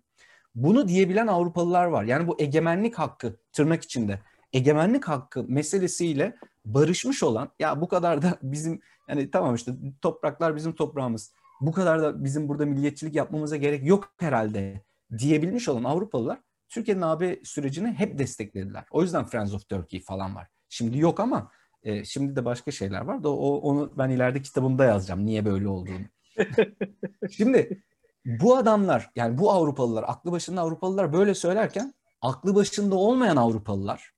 [0.63, 2.03] Bunu diyebilen Avrupalılar var.
[2.03, 4.19] Yani bu egemenlik hakkı tırnak içinde
[4.53, 10.75] egemenlik hakkı meselesiyle barışmış olan ya bu kadar da bizim yani tamam işte topraklar bizim
[10.75, 11.33] toprağımız.
[11.61, 14.81] Bu kadar da bizim burada milliyetçilik yapmamıza gerek yok herhalde
[15.17, 18.85] diyebilmiş olan Avrupalılar Türkiye'nin AB sürecini hep desteklediler.
[18.91, 20.47] O yüzden Friends of Turkey falan var.
[20.69, 21.51] Şimdi yok ama
[21.83, 25.67] e, şimdi de başka şeyler var da o, onu ben ileride kitabımda yazacağım niye böyle
[25.67, 26.05] olduğunu.
[27.31, 27.83] şimdi
[28.25, 34.13] bu adamlar yani bu Avrupalılar aklı başında Avrupalılar böyle söylerken aklı başında olmayan Avrupalılar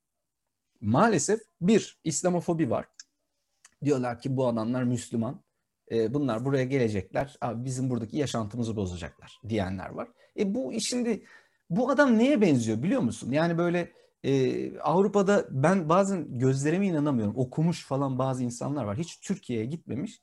[0.82, 2.86] maalesef bir İslamofobi var.
[3.84, 5.42] Diyorlar ki bu adamlar Müslüman.
[5.92, 7.38] E, bunlar buraya gelecekler.
[7.42, 10.08] Abi bizim buradaki yaşantımızı bozacaklar diyenler var.
[10.40, 11.24] E bu şimdi
[11.70, 13.32] bu adam neye benziyor biliyor musun?
[13.32, 13.92] Yani böyle
[14.24, 17.34] e, Avrupa'da ben bazen gözlerime inanamıyorum.
[17.38, 18.98] Okumuş falan bazı insanlar var.
[18.98, 20.22] Hiç Türkiye'ye gitmemiş.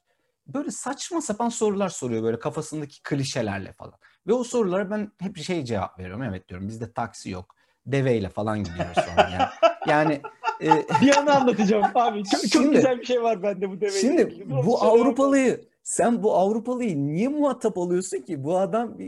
[0.49, 3.95] Böyle saçma sapan sorular soruyor böyle kafasındaki klişelerle falan.
[4.27, 6.23] Ve o sorulara ben hep şey cevap veriyorum.
[6.23, 7.55] Evet diyorum bizde taksi yok.
[7.87, 9.49] Deveyle falan gidiyoruz falan yani.
[9.87, 10.23] Yani
[10.63, 10.69] e,
[11.03, 12.25] bir anı anlatacağım abi.
[12.25, 14.01] Çok, çok şimdi, güzel bir şey var bende bu deveyle.
[14.01, 18.45] Şimdi bu Avrupalıyı sen bu Avrupalıyı niye muhatap alıyorsun ki?
[18.45, 18.99] Bu adam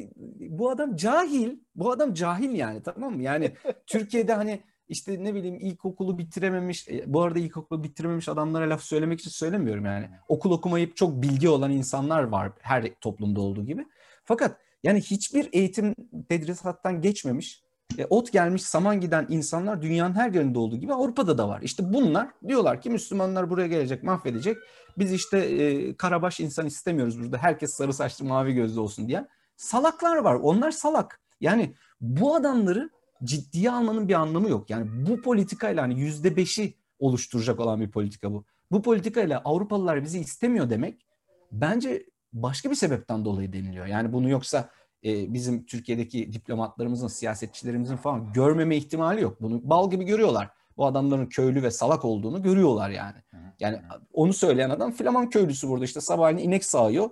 [0.41, 1.57] bu adam cahil.
[1.75, 3.23] Bu adam cahil yani tamam mı?
[3.23, 3.53] Yani
[3.87, 9.21] Türkiye'de hani işte ne bileyim ilkokulu bitirememiş, e, bu arada ilkokulu bitirememiş adamlara laf söylemek
[9.21, 10.09] için söylemiyorum yani.
[10.29, 13.87] Okul okumayıp çok bilgi olan insanlar var her toplumda olduğu gibi.
[14.25, 15.95] Fakat yani hiçbir eğitim
[16.29, 17.63] tedrisattan geçmemiş,
[17.99, 21.61] e, ot gelmiş saman giden insanlar dünyanın her yerinde olduğu gibi Avrupa'da da var.
[21.63, 24.57] İşte bunlar diyorlar ki Müslümanlar buraya gelecek, mahvedecek.
[24.99, 27.39] Biz işte e, karabaş insan istemiyoruz burada.
[27.39, 29.27] Herkes sarı saçlı, mavi gözlü olsun diye.
[29.57, 30.35] Salaklar var.
[30.35, 31.21] Onlar salak.
[31.41, 32.91] Yani bu adamları
[33.25, 34.71] ciddiye almanın bir anlamı yok.
[34.71, 38.45] Yani bu politikayla hani yüzde beşi oluşturacak olan bir politika bu.
[38.71, 41.07] Bu politikayla Avrupalılar bizi istemiyor demek
[41.53, 43.87] bence başka bir sebepten dolayı deniliyor.
[43.87, 44.71] Yani bunu yoksa
[45.05, 49.43] e, bizim Türkiye'deki diplomatlarımızın, siyasetçilerimizin falan görmeme ihtimali yok.
[49.43, 50.51] Bunu bal gibi görüyorlar.
[50.77, 53.17] Bu adamların köylü ve salak olduğunu görüyorlar yani.
[53.61, 53.79] Yani
[54.13, 57.11] onu söyleyen adam Flaman köylüsü burada işte sabahleyin inek sağıyor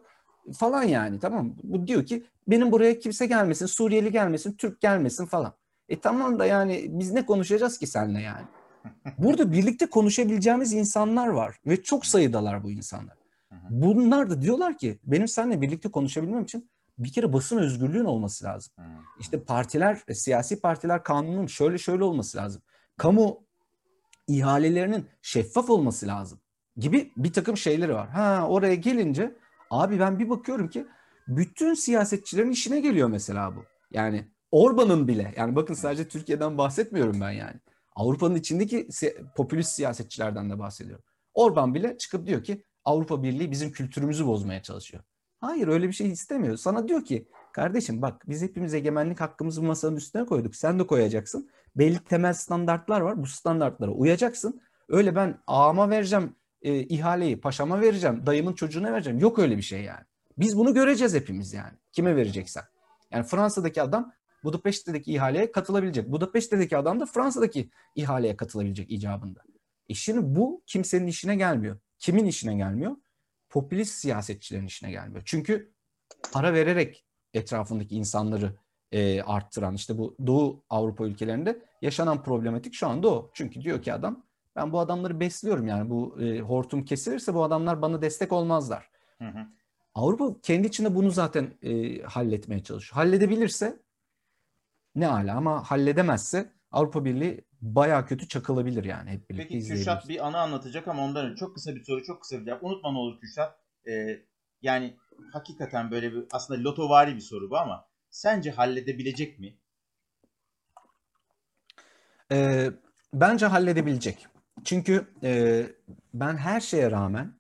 [0.57, 5.53] falan yani tamam Bu diyor ki benim buraya kimse gelmesin, Suriyeli gelmesin, Türk gelmesin falan.
[5.89, 8.47] E tamam da yani biz ne konuşacağız ki seninle yani?
[9.19, 13.17] Burada birlikte konuşabileceğimiz insanlar var ve çok sayıdalar bu insanlar.
[13.71, 18.73] Bunlar da diyorlar ki benim seninle birlikte konuşabilmem için bir kere basın özgürlüğün olması lazım.
[19.21, 22.63] İşte partiler, e, siyasi partiler kanunun şöyle şöyle olması lazım.
[22.97, 23.41] Kamu
[24.29, 26.41] ihalelerinin şeffaf olması lazım.
[26.77, 28.09] gibi bir takım şeyleri var.
[28.09, 29.37] Ha oraya gelince
[29.71, 30.87] abi ben bir bakıyorum ki
[31.29, 33.65] bütün siyasetçilerin işine geliyor mesela bu.
[33.91, 37.57] Yani Orban'ın bile yani bakın sadece Türkiye'den bahsetmiyorum ben yani.
[37.97, 38.89] Avrupa'nın içindeki
[39.37, 41.05] popülist siyasetçilerden de bahsediyorum.
[41.35, 45.03] Orban bile çıkıp diyor ki Avrupa Birliği bizim kültürümüzü bozmaya çalışıyor.
[45.41, 46.57] Hayır öyle bir şey istemiyor.
[46.57, 50.57] Sana diyor ki kardeşim bak biz hepimiz egemenlik hakkımızı masanın üstüne koyduk.
[50.57, 51.51] Sen de koyacaksın.
[51.77, 53.23] Belli temel standartlar var.
[53.23, 54.61] Bu standartlara uyacaksın.
[54.89, 59.19] Öyle ben ağama vereceğim e, ihaleyi, paşama vereceğim, dayımın çocuğuna vereceğim.
[59.19, 60.05] Yok öyle bir şey yani.
[60.39, 61.73] Biz bunu göreceğiz hepimiz yani.
[61.93, 62.63] Kime vereceksen.
[63.11, 64.13] Yani Fransa'daki adam
[64.45, 66.13] Budapeşte'deki ihaleye katılabilecek.
[66.13, 69.41] Budapeşte'deki adam da Fransa'daki ihaleye katılabilecek icabında.
[69.89, 71.79] E şimdi bu kimsenin işine gelmiyor.
[71.99, 72.97] Kimin işine gelmiyor?
[73.51, 75.23] Popülist siyasetçilerin işine gelmiyor.
[75.25, 75.73] Çünkü
[76.33, 78.55] para vererek etrafındaki insanları
[78.93, 83.31] e, arttıran işte bu Doğu Avrupa ülkelerinde yaşanan problematik şu anda o.
[83.35, 84.25] Çünkü diyor ki adam
[84.57, 88.91] ben bu adamları besliyorum yani bu e, hortum kesilirse bu adamlar bana destek olmazlar.
[89.19, 89.47] Hı hı.
[89.95, 92.95] Avrupa kendi içinde bunu zaten e, halletmeye çalışıyor.
[92.95, 93.83] Halledebilirse
[94.95, 100.27] ne ala ama halledemezse Avrupa Birliği baya kötü çakılabilir yani hep birlikte Peki Kürşat bir
[100.27, 102.65] anı anlatacak ama ondan önce çok kısa bir soru çok kısa bir cevap.
[102.65, 103.59] Unutma ne olur Kürşat.
[103.89, 104.23] Ee,
[104.63, 104.97] yani
[105.33, 109.59] hakikaten böyle bir aslında lotovari bir soru bu ama sence halledebilecek mi?
[112.33, 112.71] Ee,
[113.15, 114.27] bence halledebilecek.
[114.65, 115.63] Çünkü e,
[116.15, 117.39] ben her şeye rağmen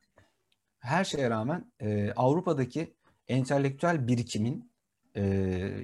[0.78, 2.94] her şeye rağmen e, Avrupa'daki
[3.28, 4.67] entelektüel birikimin
[5.18, 5.22] e,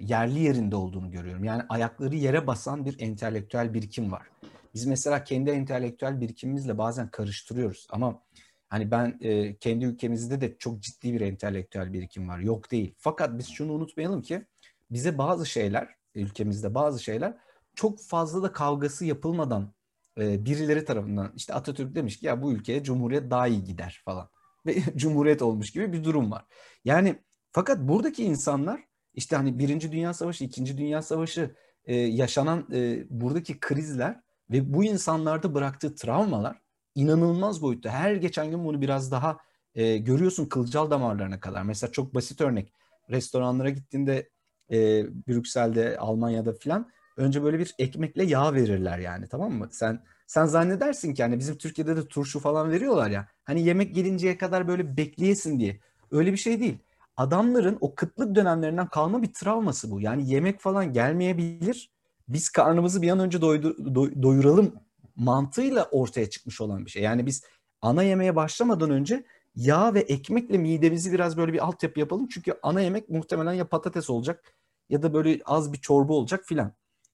[0.01, 1.45] yerli yerinde olduğunu görüyorum.
[1.45, 4.27] Yani ayakları yere basan bir entelektüel birikim var.
[4.75, 8.23] Biz mesela kendi entelektüel birikimimizle bazen karıştırıyoruz ama
[8.69, 12.39] hani ben e, kendi ülkemizde de çok ciddi bir entelektüel birikim var.
[12.39, 12.95] Yok değil.
[12.99, 14.47] Fakat biz şunu unutmayalım ki
[14.91, 17.37] bize bazı şeyler ülkemizde bazı şeyler
[17.75, 19.75] çok fazla da kavgası yapılmadan
[20.19, 24.29] e, birileri tarafından işte Atatürk demiş ki ya bu ülkeye cumhuriyet daha iyi gider falan
[24.67, 26.45] ve cumhuriyet olmuş gibi bir durum var.
[26.85, 27.23] Yani
[27.53, 28.85] fakat buradaki insanlar
[29.15, 31.55] işte hani Birinci Dünya Savaşı, İkinci Dünya Savaşı
[31.85, 36.59] e, yaşanan e, buradaki krizler ve bu insanlarda bıraktığı travmalar
[36.95, 37.91] inanılmaz boyutta.
[37.91, 39.39] Her geçen gün bunu biraz daha
[39.75, 41.63] e, görüyorsun kılcal damarlarına kadar.
[41.63, 42.73] Mesela çok basit örnek.
[43.11, 44.29] Restoranlara gittiğinde
[44.73, 49.69] e, Brüksel'de, Almanya'da filan önce böyle bir ekmekle yağ verirler yani tamam mı?
[49.71, 53.29] Sen sen zannedersin ki hani bizim Türkiye'de de turşu falan veriyorlar ya.
[53.45, 55.81] Hani yemek gelinceye kadar böyle bekleyesin diye.
[56.11, 56.79] Öyle bir şey değil
[57.17, 60.01] adamların o kıtlık dönemlerinden kalma bir travması bu.
[60.01, 61.91] Yani yemek falan gelmeyebilir.
[62.29, 64.75] Biz karnımızı bir an önce doydu, do, doyuralım
[65.17, 67.03] mantığıyla ortaya çıkmış olan bir şey.
[67.03, 67.45] Yani biz
[67.83, 69.25] ana yemeğe başlamadan önce
[69.57, 72.29] yağ ve ekmekle midemizi biraz böyle bir altyapı yapalım.
[72.29, 74.55] Çünkü ana yemek muhtemelen ya patates olacak
[74.89, 76.73] ya da böyle az bir çorba olacak filan.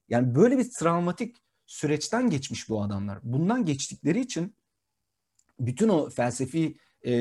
[0.09, 1.37] Yani böyle bir travmatik
[1.67, 3.19] süreçten geçmiş bu adamlar.
[3.23, 4.55] Bundan geçtikleri için
[5.61, 7.13] bütün o felsefi e,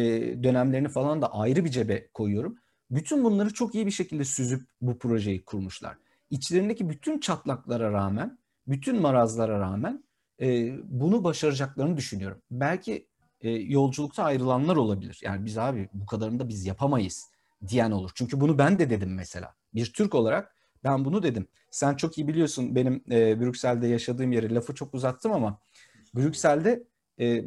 [0.43, 2.57] dönemlerini falan da ayrı bir cebe koyuyorum.
[2.91, 5.97] Bütün bunları çok iyi bir şekilde süzüp bu projeyi kurmuşlar.
[6.29, 10.03] İçlerindeki bütün çatlaklara rağmen, bütün marazlara rağmen
[10.41, 12.41] e, bunu başaracaklarını düşünüyorum.
[12.51, 13.07] Belki
[13.41, 15.19] e, yolculukta ayrılanlar olabilir.
[15.23, 17.29] Yani biz abi bu kadarını da biz yapamayız
[17.67, 18.11] diyen olur.
[18.15, 19.55] Çünkü bunu ben de dedim mesela.
[19.73, 21.47] Bir Türk olarak ben bunu dedim.
[21.71, 25.59] Sen çok iyi biliyorsun benim e, Brüksel'de yaşadığım yeri lafı çok uzattım ama
[26.15, 26.83] Brüksel'de
[27.19, 27.43] e,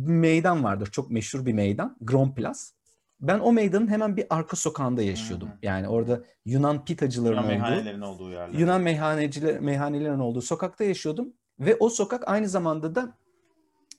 [0.00, 0.88] meydan vardır.
[0.92, 1.96] Çok meşhur bir meydan.
[2.00, 2.60] Grand Place
[3.20, 5.48] ben o meydanın hemen bir arka sokağında yaşıyordum.
[5.48, 5.58] Hı hı.
[5.62, 8.58] Yani orada Yunan pitacıların Yunan olduğu, meyhanelerin olduğu yerler.
[8.58, 11.32] Yunan meyhaneciler, meyhanelerin olduğu sokakta yaşıyordum.
[11.60, 13.14] Ve o sokak aynı zamanda da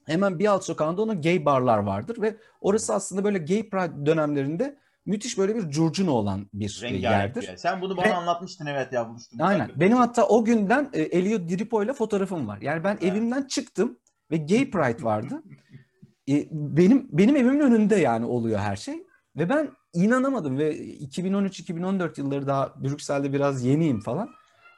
[0.05, 4.77] hemen bir alt sokağında onun gay barlar vardır ve orası aslında böyle gay pride dönemlerinde
[5.05, 7.47] müthiş böyle bir curcuna olan bir Rengarenk yerdir.
[7.47, 7.57] Yani.
[7.57, 9.39] Sen bunu bana ve, anlatmıştın evet ya buluştum.
[9.41, 9.71] Aynen.
[9.75, 12.61] Benim hatta o günden e, Elio Diripo ile fotoğrafım var.
[12.61, 13.03] Yani ben evet.
[13.03, 13.97] evimden çıktım
[14.31, 15.43] ve gay pride vardı.
[16.29, 19.03] e, benim benim evimin önünde yani oluyor her şey.
[19.35, 24.29] Ve ben inanamadım ve 2013-2014 yılları daha Brüksel'de biraz yeniyim falan.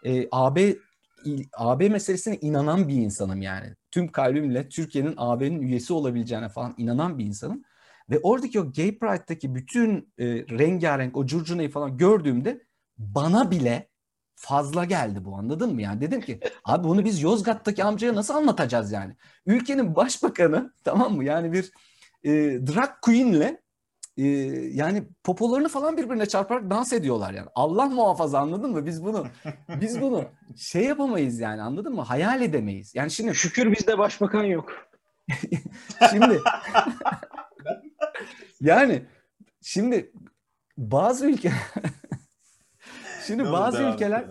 [0.06, 0.76] E, AB
[1.54, 3.76] AB meselesine inanan bir insanım yani.
[3.92, 7.64] Tüm kalbimle Türkiye'nin AB'nin üyesi olabileceğine falan inanan bir insanım.
[8.10, 12.64] Ve oradaki o Gay Pride'daki bütün e, rengarenk o curcunayı falan gördüğümde
[12.98, 13.90] bana bile
[14.36, 15.82] fazla geldi bu anladın mı?
[15.82, 19.16] Yani dedim ki abi bunu biz Yozgat'taki amcaya nasıl anlatacağız yani?
[19.46, 21.24] Ülkenin başbakanı tamam mı?
[21.24, 21.72] Yani bir
[22.24, 22.32] e,
[22.68, 23.63] drag queen'le
[24.18, 24.24] e,
[24.74, 27.48] yani popolarını falan birbirine çarparak dans ediyorlar yani.
[27.56, 28.86] Allah muhafaza anladın mı?
[28.86, 29.28] Biz bunu
[29.82, 32.02] biz bunu şey yapamayız yani anladın mı?
[32.02, 32.96] Hayal edemeyiz.
[32.96, 34.72] Yani şimdi şükür bizde başbakan yok.
[36.10, 36.40] şimdi
[38.62, 39.06] yani
[39.62, 40.12] şimdi
[40.78, 41.52] bazı ülke
[43.28, 44.26] şimdi bazı ülkeler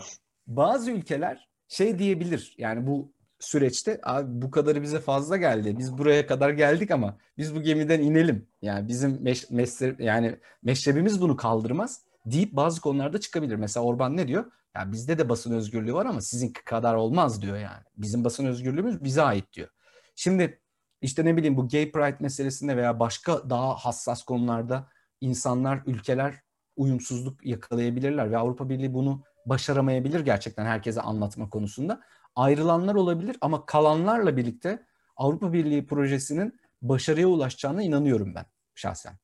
[0.46, 2.54] bazı ülkeler şey diyebilir.
[2.58, 3.12] Yani bu
[3.44, 5.78] süreçte abi bu kadarı bize fazla geldi.
[5.78, 8.48] Biz buraya kadar geldik ama biz bu gemiden inelim.
[8.62, 13.56] Yani bizim meş, mesle, yani meşrebimiz bunu kaldırmaz deyip bazı konularda çıkabilir.
[13.56, 14.44] Mesela Orban ne diyor?
[14.76, 17.82] Ya bizde de basın özgürlüğü var ama sizin kadar olmaz diyor yani.
[17.96, 19.68] Bizim basın özgürlüğümüz bize ait diyor.
[20.16, 20.60] Şimdi
[21.00, 24.88] işte ne bileyim bu gay pride meselesinde veya başka daha hassas konularda
[25.20, 26.34] insanlar, ülkeler
[26.76, 32.00] uyumsuzluk yakalayabilirler ve Avrupa Birliği bunu başaramayabilir gerçekten herkese anlatma konusunda.
[32.36, 39.18] Ayrılanlar olabilir ama kalanlarla birlikte Avrupa Birliği projesinin başarıya ulaşacağına inanıyorum ben şahsen.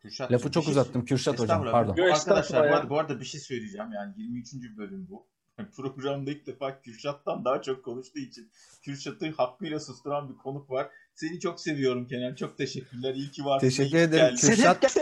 [0.00, 1.96] Kürşat, Lafı çok şey uzattım Kürşat hocam pardon.
[1.96, 4.54] Yo, Arkadaşlar bu arada, bu arada bir şey söyleyeceğim yani 23.
[4.76, 5.26] bölüm bu.
[5.76, 8.50] Programda ilk defa Kürşat'tan daha çok konuştuğu için
[8.82, 10.90] Kürşat'ı hakkıyla susturan bir konuk var.
[11.14, 12.34] Seni çok seviyorum Kenan.
[12.34, 13.14] Çok teşekkürler.
[13.14, 13.68] İyi ki varsın.
[13.68, 14.36] Teşekkür ederim.
[14.36, 14.94] Kürşat,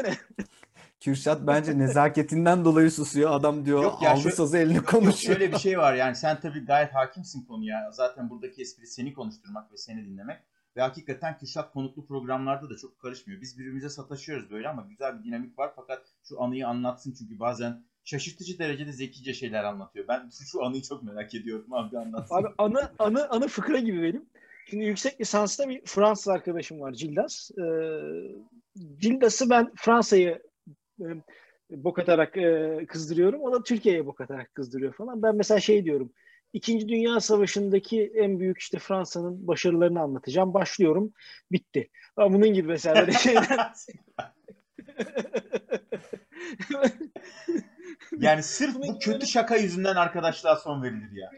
[1.01, 3.31] Kürşat bence nezaketinden dolayı susuyor.
[3.31, 5.35] Adam diyor yok ya aldı şöyle, sazı elini konuşuyor.
[5.35, 7.91] Yok şöyle bir şey var yani sen tabii gayet hakimsin konuya.
[7.93, 10.39] Zaten buradaki espri seni konuşturmak ve seni dinlemek.
[10.77, 13.41] Ve hakikaten Kürşat konuklu programlarda da çok karışmıyor.
[13.41, 15.73] Biz birbirimize sataşıyoruz böyle ama güzel bir dinamik var.
[15.77, 20.09] Fakat şu anıyı anlatsın çünkü bazen şaşırtıcı derecede zekice şeyler anlatıyor.
[20.09, 22.35] Ben şu anıyı çok merak ediyorum abi anlatsın.
[22.35, 24.25] Abi anı, anı, anı fıkra gibi benim.
[24.71, 27.51] Şimdi yüksek lisansta bir Fransız arkadaşım var Cildas.
[27.51, 27.63] Ee,
[28.99, 30.50] Cildas'ı ben Fransa'yı
[31.71, 33.43] bok atarak e, kızdırıyorum.
[33.43, 35.23] O da Türkiye'ye bok atarak kızdırıyor falan.
[35.23, 36.13] Ben mesela şey diyorum.
[36.53, 40.55] İkinci Dünya Savaşı'ndaki en büyük işte Fransa'nın başarılarını anlatacağım.
[40.55, 41.13] Başlıyorum.
[41.53, 41.91] Bitti.
[42.17, 43.47] Ama bunun gibi mesela böyle şeyler.
[48.19, 51.31] yani sırf bu kötü şaka yüzünden arkadaşlığa son verilir ya.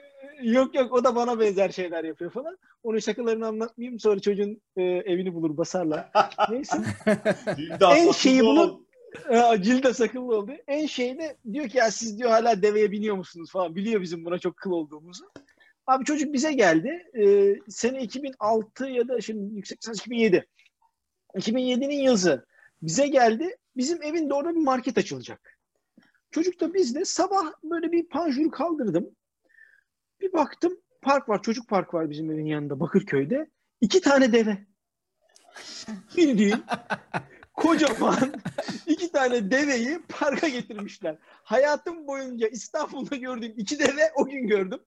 [0.42, 2.58] Yok yok o da bana benzer şeyler yapıyor falan.
[2.82, 6.10] Onun şakalarını anlatmayayım sonra çocuğun e, evini bulur basarlar.
[6.50, 6.76] Neyse.
[7.80, 8.86] en şeyi bunu
[9.60, 10.52] Cilde sakınlı oldu.
[10.66, 13.76] En şeyde diyor ki ya siz diyor hala deveye biniyor musunuz falan.
[13.76, 15.30] Biliyor bizim buna çok kıl olduğumuzu.
[15.86, 17.10] Abi çocuk bize geldi.
[17.18, 20.46] Ee, sene 2006 ya da şimdi yüksek lisans 2007.
[21.34, 22.46] 2007'nin yazı.
[22.82, 23.56] Bize geldi.
[23.76, 25.58] Bizim evin de orada bir market açılacak.
[26.30, 29.10] Çocuk da bizde sabah böyle bir panjuru kaldırdım.
[30.20, 31.42] Bir baktım park var.
[31.42, 33.50] Çocuk park var bizim evin yanında Bakırköy'de.
[33.80, 34.66] İki tane deve.
[36.16, 36.64] Bildiğin
[37.54, 38.32] kocaman
[38.86, 41.16] iki tane deveyi parka getirmişler.
[41.22, 44.80] Hayatım boyunca İstanbul'da gördüğüm iki deve o gün gördüm.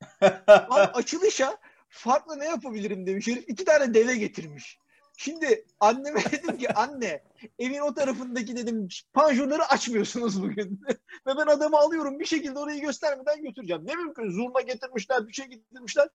[0.48, 1.58] Abi açılışa
[1.90, 3.50] farklı ne yapabilirim demiş herif.
[3.50, 4.80] İki tane deve getirmiş.
[5.18, 7.24] Şimdi anneme dedim ki anne
[7.60, 10.82] evin o tarafındaki dedim panjurları açmıyorsunuz bugün.
[11.28, 13.82] Ve ben adamı alıyorum bir şekilde orayı göstermeden götüreceğim.
[13.86, 16.10] Ne mümkün zurna getirmişler bir şey getirmişler.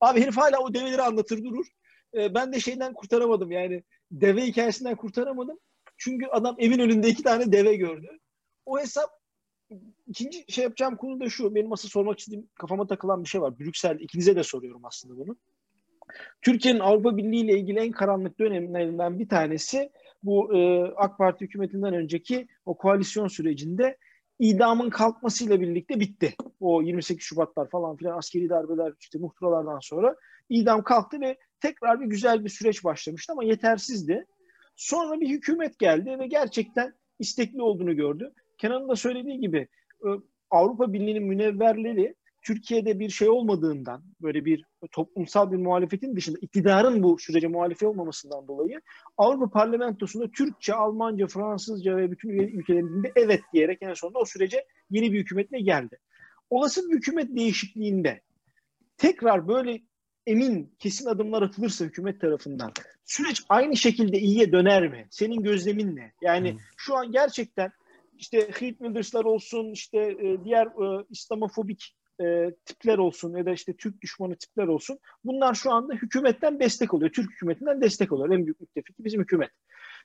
[0.00, 1.66] Abi herif hala o develeri anlatır durur.
[2.14, 5.58] Ee, ben de şeyden kurtaramadım yani deve hikayesinden kurtaramadım.
[5.96, 8.18] Çünkü adam evin önünde iki tane deve gördü.
[8.66, 9.10] O hesap
[10.06, 11.54] ikinci şey yapacağım konu da şu.
[11.54, 13.58] Benim asıl sormak istediğim kafama takılan bir şey var.
[13.58, 15.36] Brüksel ikinize de soruyorum aslında bunu.
[16.42, 19.90] Türkiye'nin Avrupa Birliği ile ilgili en karanlık dönemlerinden bir tanesi
[20.22, 23.96] bu e, AK Parti hükümetinden önceki o koalisyon sürecinde
[24.38, 26.34] idamın kalkmasıyla birlikte bitti.
[26.60, 30.16] O 28 Şubatlar falan filan askeri darbeler işte muhtıralardan sonra
[30.48, 34.26] idam kalktı ve tekrar bir güzel bir süreç başlamıştı ama yetersizdi.
[34.76, 38.32] Sonra bir hükümet geldi ve gerçekten istekli olduğunu gördü.
[38.58, 39.68] Kenan'ın da söylediği gibi
[40.04, 40.08] e,
[40.50, 47.18] Avrupa Birliği'nin münevverleri Türkiye'de bir şey olmadığından, böyle bir toplumsal bir muhalefetin dışında iktidarın bu
[47.18, 48.80] sürece muhalife olmamasından dolayı
[49.16, 54.64] Avrupa Parlamentosu'nda Türkçe, Almanca, Fransızca ve bütün ülkelerin dilinde evet diyerek en sonunda o sürece
[54.90, 55.98] yeni bir hükümetle geldi.
[56.50, 58.20] Olası bir hükümet değişikliğinde
[58.96, 59.80] tekrar böyle
[60.26, 62.72] emin, kesin adımlar atılırsa hükümet tarafından
[63.04, 65.06] süreç aynı şekilde iyiye döner mi?
[65.10, 66.12] Senin gözlemin ne?
[66.22, 66.58] Yani hmm.
[66.76, 67.72] şu an gerçekten
[68.18, 73.76] işte Heath Wilders'lar olsun, işte e, diğer e, İslamofobik e, tipler olsun ya da işte
[73.76, 74.98] Türk düşmanı tipler olsun.
[75.24, 77.12] Bunlar şu anda hükümetten destek alıyor.
[77.12, 78.38] Türk hükümetinden destek alıyor.
[78.38, 79.50] En büyük müttefiki bizim hükümet.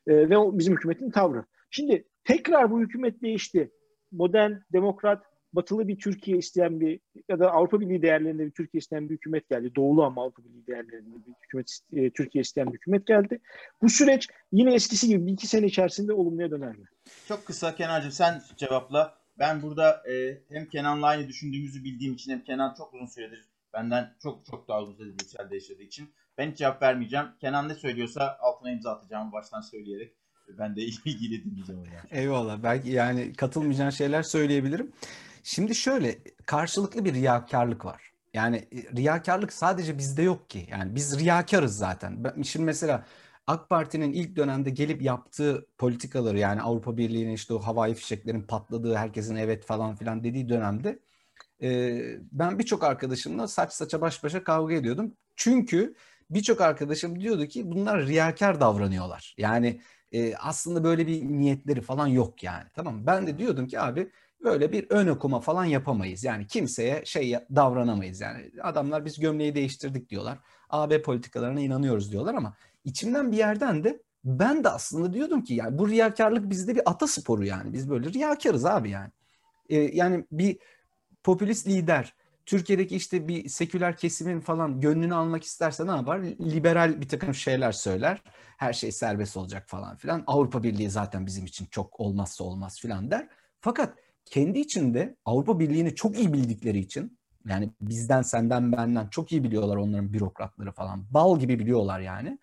[0.08, 1.46] E, ve o bizim hükümetin tavrı.
[1.70, 3.72] Şimdi tekrar bu hükümet değişti.
[4.12, 5.24] Modern, demokrat,
[5.54, 7.00] batılı bir Türkiye isteyen bir
[7.30, 9.76] ya da Avrupa Birliği değerlerinde bir Türkiye isteyen bir hükümet geldi.
[9.76, 13.40] Doğulu ama Avrupa Birliği değerlerinde bir hükümet e, Türkiye isteyen bir hükümet geldi.
[13.82, 16.86] Bu süreç yine eskisi gibi bir iki sene içerisinde olumluya döner mi?
[17.28, 19.22] Çok kısa Kenan'cığım sen cevapla.
[19.40, 24.14] Ben burada e, hem Kenan'la aynı düşündüğümüzü bildiğim için hem Kenan çok uzun süredir benden
[24.24, 27.26] çok çok daha uzun süredir Brüksel'de yaşadığı için ben hiç cevap vermeyeceğim.
[27.42, 30.14] Kenan ne söylüyorsa altına imza atacağım baştan söyleyerek.
[30.48, 31.84] Ben de ilgili dinleyeceğim.
[31.86, 32.22] Yani.
[32.22, 32.64] Eyvallah.
[32.64, 34.92] Belki yani katılmayacağın şeyler söyleyebilirim.
[35.44, 38.12] Şimdi şöyle karşılıklı bir riyakarlık var.
[38.34, 40.68] Yani e, riyakarlık sadece bizde yok ki.
[40.72, 42.24] Yani biz riyakarız zaten.
[42.44, 43.06] Şimdi mesela
[43.48, 48.96] AK Parti'nin ilk dönemde gelip yaptığı politikaları yani Avrupa Birliği'nin işte o havai fişeklerin patladığı,
[48.96, 51.00] herkesin evet falan filan dediği dönemde
[51.62, 55.18] e, ben birçok arkadaşımla saç saça baş başa kavga ediyordum.
[55.36, 55.96] Çünkü
[56.30, 59.36] birçok arkadaşım diyordu ki bunlar riyakar davranıyorlar.
[59.38, 59.82] Yani
[60.12, 62.64] e, aslında böyle bir niyetleri falan yok yani.
[62.74, 64.12] Tamam Ben de diyordum ki abi
[64.44, 66.24] böyle bir ön okuma falan yapamayız.
[66.24, 68.52] Yani kimseye şey davranamayız yani.
[68.62, 70.40] Adamlar biz gömleği değiştirdik diyorlar.
[70.70, 75.78] AB politikalarına inanıyoruz diyorlar ama içimden bir yerden de ben de aslında diyordum ki yani
[75.78, 77.74] bu riyakarlık bizde bir ata sporu yani.
[77.74, 79.10] Biz böyle riyakarız abi yani.
[79.70, 80.58] Ee, yani bir
[81.24, 82.14] popülist lider
[82.46, 86.20] Türkiye'deki işte bir seküler kesimin falan gönlünü almak isterse ne yapar?
[86.20, 88.22] Liberal bir takım şeyler söyler.
[88.58, 90.24] Her şey serbest olacak falan filan.
[90.28, 93.28] Avrupa Birliği zaten bizim için çok olmazsa olmaz filan der.
[93.62, 97.18] Fakat kendi içinde Avrupa Birliği'ni çok iyi bildikleri için
[97.48, 101.06] yani bizden senden benden çok iyi biliyorlar onların bürokratları falan.
[101.14, 102.40] Bal gibi biliyorlar yani.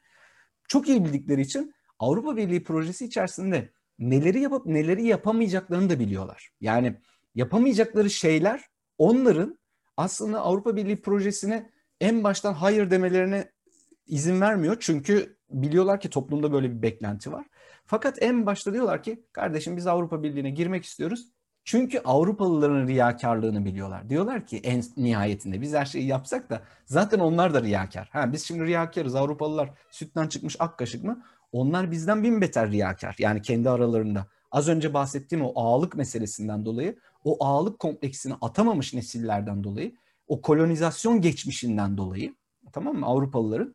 [0.68, 6.50] Çok iyi bildikleri için Avrupa Birliği projesi içerisinde neleri yapıp neleri yapamayacaklarını da biliyorlar.
[6.60, 6.96] Yani
[7.34, 8.64] yapamayacakları şeyler
[8.98, 9.58] onların
[9.96, 11.70] aslında Avrupa Birliği projesine
[12.00, 13.52] en baştan hayır demelerine
[14.06, 14.76] izin vermiyor.
[14.80, 17.46] Çünkü biliyorlar ki toplumda böyle bir beklenti var.
[17.86, 21.32] Fakat en başta diyorlar ki kardeşim biz Avrupa Birliği'ne girmek istiyoruz.
[21.68, 24.10] Çünkü Avrupalıların riyakarlığını biliyorlar.
[24.10, 28.08] Diyorlar ki en nihayetinde biz her şeyi yapsak da zaten onlar da riyakar.
[28.12, 29.14] Ha, biz şimdi riyakarız.
[29.14, 31.22] Avrupalılar sütten çıkmış ak kaşık mı?
[31.52, 33.16] Onlar bizden bin beter riyakar.
[33.18, 34.26] Yani kendi aralarında.
[34.50, 39.94] Az önce bahsettiğim o ağalık meselesinden dolayı o ağalık kompleksini atamamış nesillerden dolayı
[40.26, 42.34] o kolonizasyon geçmişinden dolayı
[42.72, 43.74] tamam mı Avrupalıların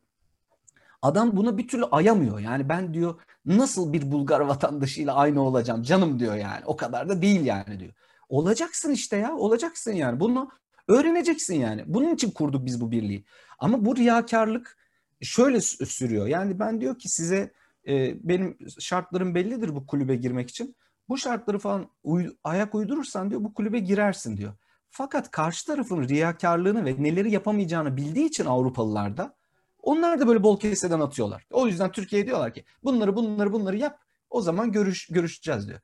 [1.04, 2.38] Adam buna bir türlü ayamıyor.
[2.38, 6.64] Yani ben diyor nasıl bir Bulgar vatandaşıyla aynı olacağım canım diyor yani.
[6.66, 7.92] O kadar da değil yani diyor.
[8.28, 10.20] Olacaksın işte ya olacaksın yani.
[10.20, 10.50] Bunu
[10.88, 11.84] öğreneceksin yani.
[11.86, 13.24] Bunun için kurduk biz bu birliği.
[13.58, 14.78] Ama bu riyakarlık
[15.22, 16.26] şöyle sürüyor.
[16.26, 17.52] Yani ben diyor ki size
[17.88, 20.76] e, benim şartlarım bellidir bu kulübe girmek için.
[21.08, 24.52] Bu şartları falan uy- ayak uydurursan diyor bu kulübe girersin diyor.
[24.90, 29.36] Fakat karşı tarafın riyakarlığını ve neleri yapamayacağını bildiği için Avrupalılar da
[29.84, 31.46] onlar da böyle bol keseden atıyorlar.
[31.50, 33.98] O yüzden Türkiye'ye diyorlar ki bunları bunları bunları yap
[34.30, 35.80] o zaman görüş, görüşeceğiz diyor.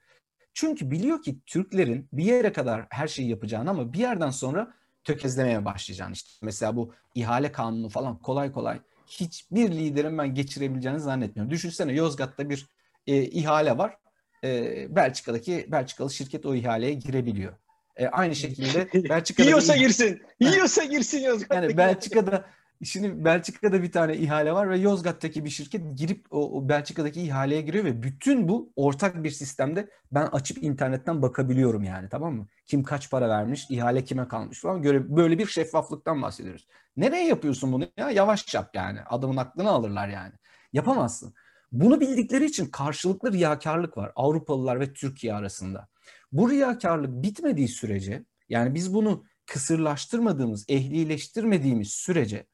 [0.54, 4.74] Çünkü biliyor ki Türklerin bir yere kadar her şeyi yapacağını ama bir yerden sonra
[5.04, 6.12] tökezlemeye başlayacağını.
[6.12, 11.50] İşte mesela bu ihale kanunu falan kolay kolay hiçbir liderin ben geçirebileceğini zannetmiyorum.
[11.50, 12.66] Düşünsene Yozgat'ta bir
[13.06, 13.96] e, ihale var.
[14.44, 17.52] E, Belçika'daki Belçikalı şirket o ihaleye girebiliyor.
[17.96, 20.22] E, aynı şekilde Belçika'da yiyorsa girsin.
[20.40, 21.54] Yiyorsa girsin Yozgat'ta.
[21.54, 22.44] Yani Belçika'da
[22.84, 27.60] Şimdi Belçika'da bir tane ihale var ve Yozgat'taki bir şirket girip o, o Belçika'daki ihaleye
[27.60, 32.46] giriyor ve bütün bu ortak bir sistemde ben açıp internetten bakabiliyorum yani tamam mı?
[32.66, 36.66] Kim kaç para vermiş, ihale kime kalmış falan göre böyle bir şeffaflıktan bahsediyoruz.
[36.96, 38.10] Nereye yapıyorsun bunu ya?
[38.10, 39.00] Yavaş yap yani.
[39.02, 40.32] Adamın aklını alırlar yani.
[40.72, 41.34] Yapamazsın.
[41.72, 45.88] Bunu bildikleri için karşılıklı riyakarlık var Avrupalılar ve Türkiye arasında.
[46.32, 52.46] Bu riyakarlık bitmediği sürece yani biz bunu kısırlaştırmadığımız, ehlileştirmediğimiz sürece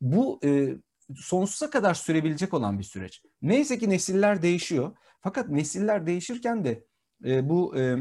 [0.00, 0.76] bu e,
[1.16, 3.22] sonsuza kadar sürebilecek olan bir süreç.
[3.42, 4.96] Neyse ki nesiller değişiyor.
[5.20, 6.84] Fakat nesiller değişirken de
[7.24, 7.96] e, bu e,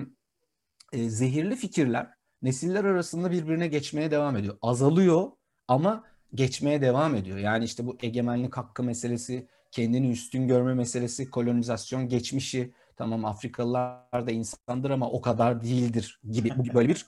[0.93, 4.57] e, zehirli fikirler nesiller arasında birbirine geçmeye devam ediyor.
[4.61, 5.31] Azalıyor
[5.67, 7.37] ama geçmeye devam ediyor.
[7.37, 14.31] Yani işte bu egemenlik hakkı meselesi, kendini üstün görme meselesi, kolonizasyon geçmişi, tamam Afrikalılar da
[14.31, 17.05] insandır ama o kadar değildir gibi böyle bir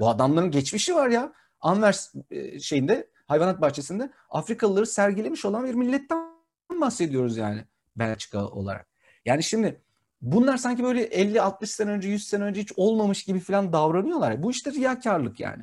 [0.00, 1.32] bu adamların geçmişi var ya.
[1.60, 6.34] Anvers e, şeyinde hayvanat bahçesinde Afrikalıları sergilemiş olan bir milletten
[6.80, 7.64] bahsediyoruz yani
[7.96, 8.88] Belçika olarak.
[9.24, 9.80] Yani şimdi
[10.22, 14.42] bunlar sanki böyle 50-60 sene önce 100 sene önce hiç olmamış gibi falan davranıyorlar.
[14.42, 15.62] Bu işte riyakarlık yani.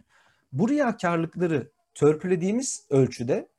[0.52, 3.50] Bu riyakarlıkları törpülediğimiz ölçüde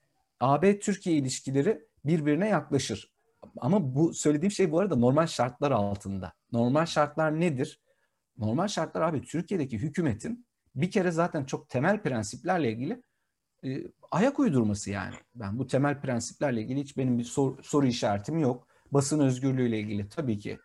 [0.40, 3.12] AB-Türkiye ilişkileri birbirine yaklaşır.
[3.58, 6.32] Ama bu söylediğim şey bu arada normal şartlar altında.
[6.52, 7.80] Normal şartlar nedir?
[8.38, 13.02] Normal şartlar abi Türkiye'deki hükümetin bir kere zaten çok temel prensiplerle ilgili
[13.64, 15.14] e, ayak uydurması yani.
[15.34, 18.66] Ben bu temel prensiplerle ilgili hiç benim bir sor, soru işaretim yok.
[18.92, 20.58] Basın özgürlüğüyle ilgili tabii ki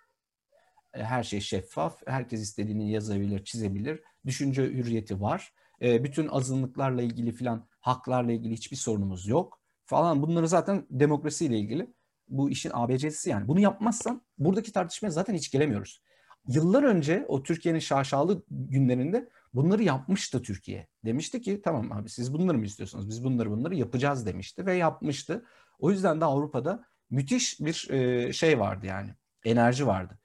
[0.94, 2.02] e, her şey şeffaf.
[2.08, 4.02] Herkes istediğini yazabilir, çizebilir.
[4.26, 5.54] Düşünce hürriyeti var.
[5.82, 10.22] E, bütün azınlıklarla ilgili filan haklarla ilgili hiçbir sorunumuz yok falan.
[10.22, 11.94] Bunları zaten demokrasiyle ilgili
[12.30, 13.48] bu işin ABC'si yani.
[13.48, 16.02] Bunu yapmazsan buradaki tartışmaya zaten hiç gelemiyoruz.
[16.48, 20.88] Yıllar önce o Türkiye'nin şaşalı günlerinde Bunları yapmıştı Türkiye.
[21.06, 23.10] Demişti ki tamam abi siz bunları mı istiyorsunuz?
[23.10, 25.46] Biz bunları bunları yapacağız demişti ve yapmıştı.
[25.80, 29.10] O yüzden de Avrupa'da müthiş bir e, şey vardı yani.
[29.46, 30.20] Enerji vardı.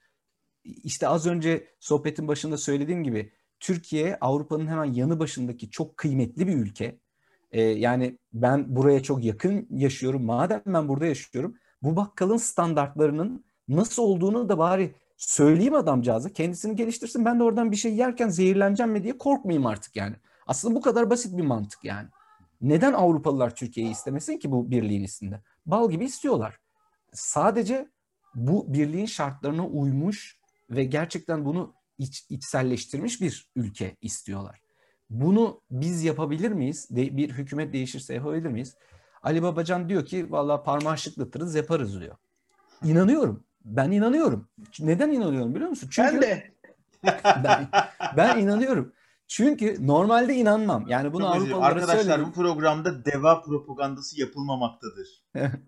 [0.65, 6.57] İşte az önce sohbetin başında söylediğim gibi Türkiye Avrupa'nın hemen yanı başındaki çok kıymetli bir
[6.57, 6.99] ülke.
[7.53, 10.25] E, yani ben buraya çok yakın yaşıyorum.
[10.25, 14.95] Madem ben burada yaşıyorum bu bakkalın standartlarının nasıl olduğunu da bari
[15.27, 17.25] söyleyeyim adamcağıza kendisini geliştirsin.
[17.25, 20.17] Ben de oradan bir şey yerken zehirleneceğim mi diye korkmayayım artık yani.
[20.47, 22.09] Aslında bu kadar basit bir mantık yani.
[22.61, 25.41] Neden Avrupalılar Türkiye'yi istemesin ki bu birliğin içinde?
[25.67, 26.59] Bal gibi istiyorlar.
[27.13, 27.89] Sadece
[28.35, 30.39] bu birliğin şartlarına uymuş
[30.71, 34.61] ve gerçekten bunu iç, içselleştirmiş bir ülke istiyorlar.
[35.11, 36.89] Bunu biz yapabilir miyiz?
[36.91, 38.77] De, bir hükümet değişirse yapabilir miyiz?
[39.23, 42.17] Ali Babacan diyor ki valla parmağı şıklatırız yaparız diyor.
[42.85, 43.45] İnanıyorum.
[43.65, 44.49] Ben inanıyorum.
[44.81, 45.89] Neden inanıyorum biliyor musun?
[45.93, 46.53] Çünkü ben de.
[47.45, 47.69] ben,
[48.17, 48.93] ben inanıyorum.
[49.29, 50.85] Çünkü normalde inanmam.
[50.89, 52.27] Yani bunu Avrupalılara Arkadaşlar söyledim.
[52.27, 55.25] bu programda deva propagandası yapılmamaktadır.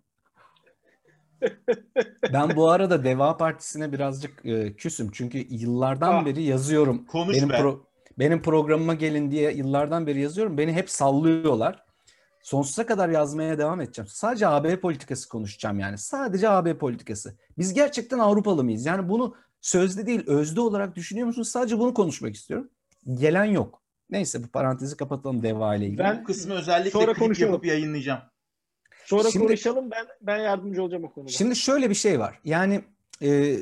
[2.32, 5.10] ben bu arada Deva Partisi'ne birazcık e, küsüm.
[5.12, 7.06] Çünkü yıllardan ah, beri yazıyorum.
[7.06, 7.58] Konuş benim be.
[7.58, 7.86] Pro,
[8.18, 10.58] benim programıma gelin diye yıllardan beri yazıyorum.
[10.58, 11.83] Beni hep sallıyorlar.
[12.44, 14.08] Sonsuza kadar yazmaya devam edeceğim.
[14.08, 15.98] Sadece AB politikası konuşacağım yani.
[15.98, 17.36] Sadece AB politikası.
[17.58, 18.86] Biz gerçekten Avrupalı mıyız?
[18.86, 21.48] Yani bunu sözde değil özde olarak düşünüyor musunuz?
[21.48, 22.70] Sadece bunu konuşmak istiyorum.
[23.14, 23.82] Gelen yok.
[24.10, 25.98] Neyse bu parantezi kapatalım Deva ile ilgili.
[25.98, 28.20] Ben kısmı özellikle sonra klip yapıp yayınlayacağım.
[29.04, 31.30] Sonra şimdi, konuşalım ben ben yardımcı olacağım o konuda.
[31.30, 32.40] Şimdi şöyle bir şey var.
[32.44, 32.84] Yani
[33.22, 33.56] e,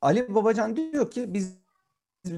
[0.00, 1.56] Ali Babacan diyor ki biz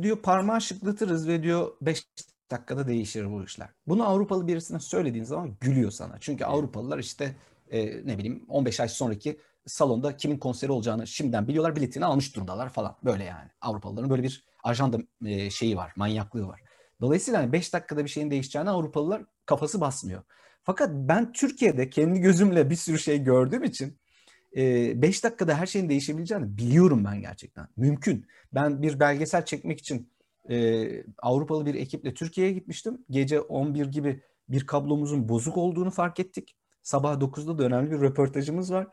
[0.03, 2.07] diyor parmağı şıklatırız ve diyor 5
[2.51, 3.69] dakikada değişir bu işler.
[3.87, 6.17] Bunu Avrupalı birisine söylediğin zaman gülüyor sana.
[6.21, 7.37] Çünkü Avrupalılar işte
[7.71, 11.77] e, ne bileyim 15 ay sonraki salonda kimin konseri olacağını şimdiden biliyorlar.
[11.77, 12.97] Biletini almış durumdalar falan.
[13.05, 13.51] Böyle yani.
[13.61, 15.93] Avrupalıların böyle bir ajanda e, şeyi var.
[15.97, 16.61] Manyaklığı var.
[17.01, 20.23] Dolayısıyla hani 5 dakikada bir şeyin değişeceğini Avrupalılar kafası basmıyor.
[20.63, 23.99] Fakat ben Türkiye'de kendi gözümle bir sürü şey gördüğüm için
[24.57, 27.69] 5 dakikada her şeyin değişebileceğini biliyorum ben gerçekten.
[27.77, 28.27] Mümkün.
[28.55, 30.11] Ben bir belgesel çekmek için
[31.23, 33.05] Avrupalı bir ekiple Türkiye'ye gitmiştim.
[33.11, 36.57] Gece 11 gibi bir kablomuzun bozuk olduğunu fark ettik.
[36.83, 38.87] Sabah 9'da da önemli bir röportajımız var.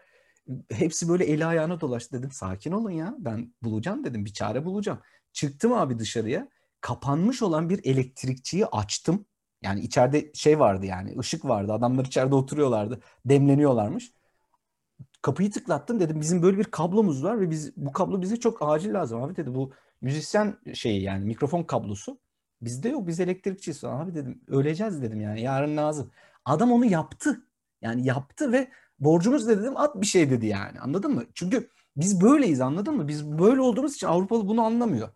[0.72, 2.32] Hepsi böyle eli ayağına dolaştı dedim.
[2.32, 5.00] Sakin olun ya ben bulacağım dedim bir çare bulacağım.
[5.34, 6.48] Çıktım abi dışarıya.
[6.82, 9.26] Kapanmış olan bir elektrikçiyi açtım.
[9.62, 11.74] Yani içeride şey vardı yani ışık vardı.
[11.74, 13.00] Adamlar içeride oturuyorlardı.
[13.26, 14.12] Demleniyorlarmış.
[15.22, 18.94] Kapıyı tıklattım dedim bizim böyle bir kablomuz var ve biz bu kablo bize çok acil
[18.94, 19.56] lazım abi dedi.
[19.56, 19.72] Bu
[20.02, 22.20] müzisyen şeyi yani mikrofon kablosu.
[22.62, 24.42] Bizde yok biz elektrikçiyiz abi dedim.
[24.48, 26.12] Öleceğiz dedim yani yarın lazım.
[26.46, 27.42] Adam onu yaptı.
[27.82, 28.68] Yani yaptı ve
[29.00, 31.24] borcumuz da dedim at bir şey dedi yani anladın mı?
[31.34, 33.08] Çünkü biz böyleyiz anladın mı?
[33.08, 35.10] Biz böyle olduğumuz için Avrupalı bunu anlamıyor.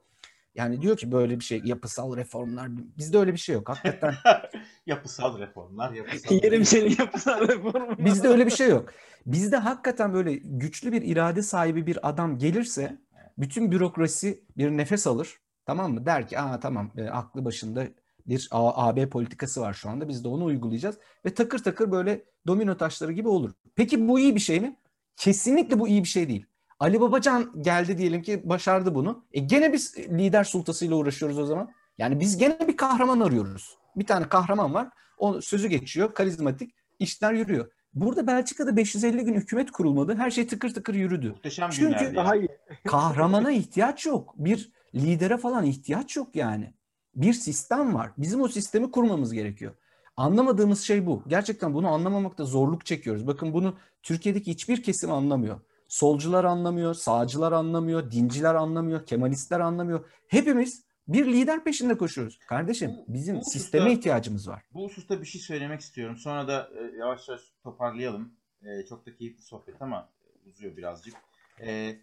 [0.56, 2.68] Yani diyor ki böyle bir şey yapısal reformlar
[2.98, 4.14] bizde öyle bir şey yok hakikaten.
[4.86, 6.36] yapısal reformlar, yapısal.
[6.44, 8.06] Yerim senin yapısal reformu.
[8.06, 8.94] Bizde öyle bir şey yok.
[9.26, 12.98] Bizde hakikaten böyle güçlü bir irade sahibi bir adam gelirse
[13.40, 15.40] bütün bürokrasi bir nefes alır.
[15.66, 16.06] Tamam mı?
[16.06, 17.88] Der ki aa tamam e, aklı başında
[18.28, 20.08] bir AB politikası var şu anda.
[20.08, 20.98] Biz de onu uygulayacağız.
[21.26, 23.52] Ve takır takır böyle domino taşları gibi olur.
[23.76, 24.76] Peki bu iyi bir şey mi?
[25.18, 26.46] Kesinlikle bu iyi bir şey değil.
[26.80, 29.26] Ali Babacan geldi diyelim ki başardı bunu.
[29.32, 31.70] E gene biz lider sultasıyla uğraşıyoruz o zaman.
[31.98, 33.78] Yani biz gene bir kahraman arıyoruz.
[33.96, 34.90] Bir tane kahraman var.
[35.18, 36.14] O sözü geçiyor.
[36.14, 36.76] Karizmatik.
[37.00, 37.72] işler yürüyor.
[37.94, 40.16] Burada Belçika'da 550 gün hükümet kurulmadı.
[40.16, 41.30] Her şey tıkır tıkır yürüdü.
[41.30, 42.50] Muhteşem Çünkü daha iyi.
[42.88, 44.34] kahramana ihtiyaç yok.
[44.38, 46.74] Bir lidere falan ihtiyaç yok yani.
[47.16, 48.12] Bir sistem var.
[48.18, 49.74] Bizim o sistemi kurmamız gerekiyor.
[50.18, 51.24] Anlamadığımız şey bu.
[51.28, 53.28] Gerçekten bunu anlamamakta zorluk çekiyoruz.
[53.28, 55.60] Bakın bunu Türkiye'deki hiçbir kesim anlamıyor.
[55.88, 60.06] Solcular anlamıyor, sağcılar anlamıyor, dinciler anlamıyor, kemalistler anlamıyor.
[60.28, 60.84] Hepimiz
[61.14, 62.38] bir lider peşinde koşuyoruz.
[62.38, 64.64] Kardeşim bizim bu sisteme hususta, ihtiyacımız var.
[64.74, 66.18] Bu hususta bir şey söylemek istiyorum.
[66.18, 68.34] Sonra da e, yavaş yavaş toparlayalım.
[68.62, 70.10] E, çok da keyifli sohbet ama
[70.46, 71.14] uzuyor birazcık.
[71.62, 71.96] E,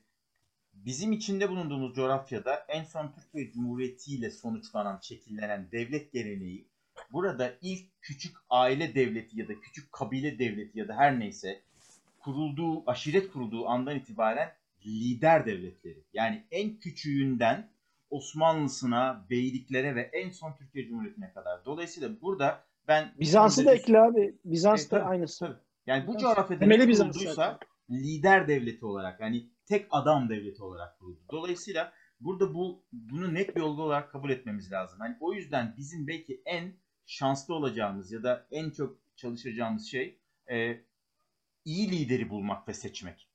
[0.73, 6.69] bizim içinde bulunduğumuz coğrafyada en son Türkiye Cumhuriyeti ile sonuçlanan, şekillenen devlet geleneği
[7.13, 11.63] burada ilk küçük aile devleti ya da küçük kabile devleti ya da her neyse
[12.19, 14.53] kurulduğu, aşiret kurulduğu andan itibaren
[14.87, 16.05] lider devletleri.
[16.13, 17.71] Yani en küçüğünden
[18.11, 21.65] Osmanlısına, beyliklere ve en son Türkiye Cumhuriyeti'ne kadar.
[21.65, 23.15] Dolayısıyla burada ben...
[23.21, 24.39] Bizans'ı da ekle abi.
[24.45, 25.47] Bizans da aynısı.
[25.47, 25.59] Tabii.
[25.87, 27.59] Yani bu coğrafyada ne kurulduysa
[27.91, 31.21] lider devleti olarak yani tek adam devleti olarak kuruldu.
[31.31, 35.01] Dolayısıyla burada bu bunu net bir olgu olarak kabul etmemiz lazım.
[35.01, 36.75] Hani o yüzden bizim belki en
[37.07, 40.19] şanslı olacağımız ya da en çok çalışacağımız şey
[40.51, 40.81] e,
[41.65, 43.29] iyi lideri bulmak ve seçmek.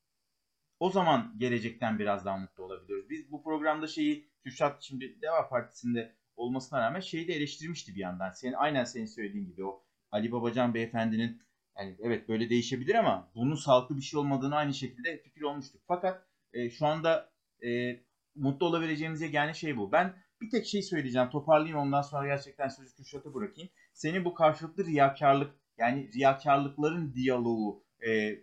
[0.80, 3.10] O zaman gelecekten biraz daha mutlu olabiliyoruz.
[3.10, 8.32] Biz bu programda şeyi Kürşat şimdi Deva Partisi'nde olmasına rağmen şeyi de eleştirmişti bir yandan.
[8.32, 11.42] Senin aynen senin söylediğin gibi o Ali Babacan beyefendinin
[11.78, 15.82] yani evet böyle değişebilir ama bunun sağlıklı bir şey olmadığını aynı şekilde fikir olmuştuk.
[15.88, 17.32] Fakat e, şu anda
[17.66, 18.00] e,
[18.36, 19.92] mutlu olabileceğimiz yegane şey bu.
[19.92, 23.70] Ben bir tek şey söyleyeceğim toparlayayım ondan sonra gerçekten sözü Kürşat'a bırakayım.
[23.94, 28.40] Senin bu karşılıklı riyakarlık yani riyakarlıkların diyaloğu e,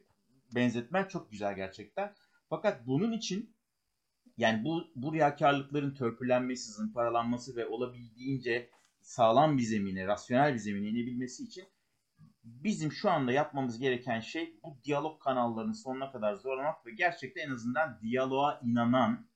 [0.55, 2.15] benzetmen çok güzel gerçekten.
[2.49, 3.55] Fakat bunun için
[4.39, 8.71] yani bu, bu riyakarlıkların törpülenmesi, zımparalanması ve olabildiğince
[9.01, 11.65] sağlam bir zemine, rasyonel bir zemine inebilmesi için
[12.45, 17.51] bizim şu anda yapmamız gereken şey bu diyalog kanallarını sonuna kadar zorlamak ve gerçekten en
[17.51, 19.29] azından diyaloğa inanan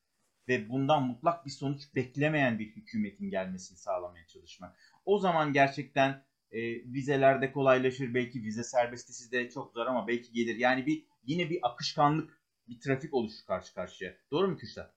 [0.48, 4.76] ve bundan mutlak bir sonuç beklemeyen bir hükümetin gelmesini sağlamaya çalışmak.
[5.04, 6.60] O zaman gerçekten e,
[6.92, 8.14] vizelerde kolaylaşır.
[8.14, 10.56] Belki vize serbestisi sizde çok zor ama belki gelir.
[10.56, 12.41] Yani bir yine bir akışkanlık,
[12.72, 14.12] bir trafik oluşur karşı karşıya.
[14.30, 14.94] Doğru mu Kürşat?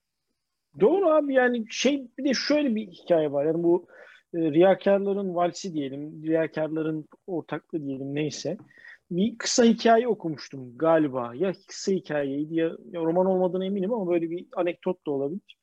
[0.80, 3.46] Doğru abi yani şey bir de şöyle bir hikaye var.
[3.46, 3.88] Yani bu
[4.34, 8.58] e, riyakarların valsi diyelim, riyakarların ortaklığı diyelim neyse.
[9.12, 11.32] Bir kısa hikaye okumuştum galiba.
[11.36, 15.58] Ya kısa hikayeydi ya, ya roman olmadığına eminim ama böyle bir anekdot da olabilir.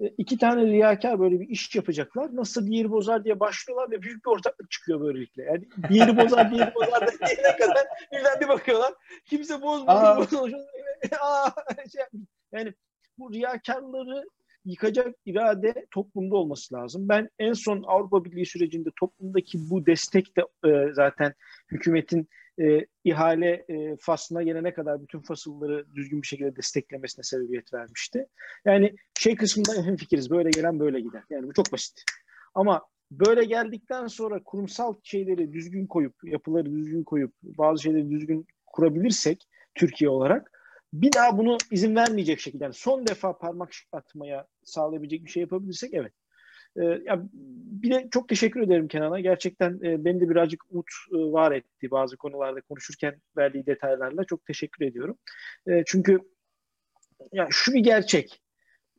[0.00, 2.36] E, iki tane riyakar böyle bir iş yapacaklar.
[2.36, 5.42] Nasıl diğeri bozar diye başlıyorlar ve büyük bir ortaklık çıkıyor böylelikle.
[5.42, 8.94] Yani diğeri bozar, diğeri bozar da diyene kadar birden bir bakıyorlar.
[9.24, 10.16] Kimse bozmuyor.
[10.16, 10.48] bozmuyor.
[11.92, 12.02] şey
[12.52, 12.74] yani
[13.18, 14.24] bu riyakarları
[14.64, 17.08] yıkacak irade toplumda olması lazım.
[17.08, 21.34] Ben en son Avrupa Birliği sürecinde toplumdaki bu destek de e, zaten
[21.70, 22.28] hükümetin
[22.60, 28.26] e, ihale e, faslına gelene kadar bütün fasılları düzgün bir şekilde desteklemesine sebebiyet vermişti.
[28.64, 31.22] Yani şey kısmında hem fikiriz böyle gelen böyle gider.
[31.30, 32.04] Yani bu çok basit.
[32.54, 39.48] Ama böyle geldikten sonra kurumsal şeyleri düzgün koyup, yapıları düzgün koyup, bazı şeyleri düzgün kurabilirsek
[39.74, 40.50] Türkiye olarak
[40.92, 45.94] bir daha bunu izin vermeyecek şekilde yani son defa parmak atmaya sağlayabilecek bir şey yapabilirsek
[45.94, 46.12] evet.
[46.76, 47.22] Ee, ya
[47.82, 49.20] bir de çok teşekkür ederim Kenan'a.
[49.20, 54.24] Gerçekten e, beni de birazcık umut e, var etti bazı konularda konuşurken verdiği detaylarla.
[54.24, 55.18] Çok teşekkür ediyorum.
[55.66, 56.18] E, çünkü
[57.32, 58.42] ya şu bir gerçek.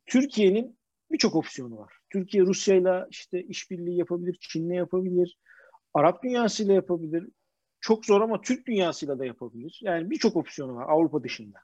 [0.06, 0.78] Türkiye'nin
[1.10, 1.92] birçok opsiyonu var.
[2.10, 5.38] Türkiye Rusya'yla işte işbirliği yapabilir, Çin'le yapabilir,
[5.94, 7.28] Arap dünyasıyla yapabilir.
[7.80, 9.80] Çok zor ama Türk dünyasıyla da yapabilir.
[9.82, 11.58] Yani birçok opsiyonu var Avrupa dışında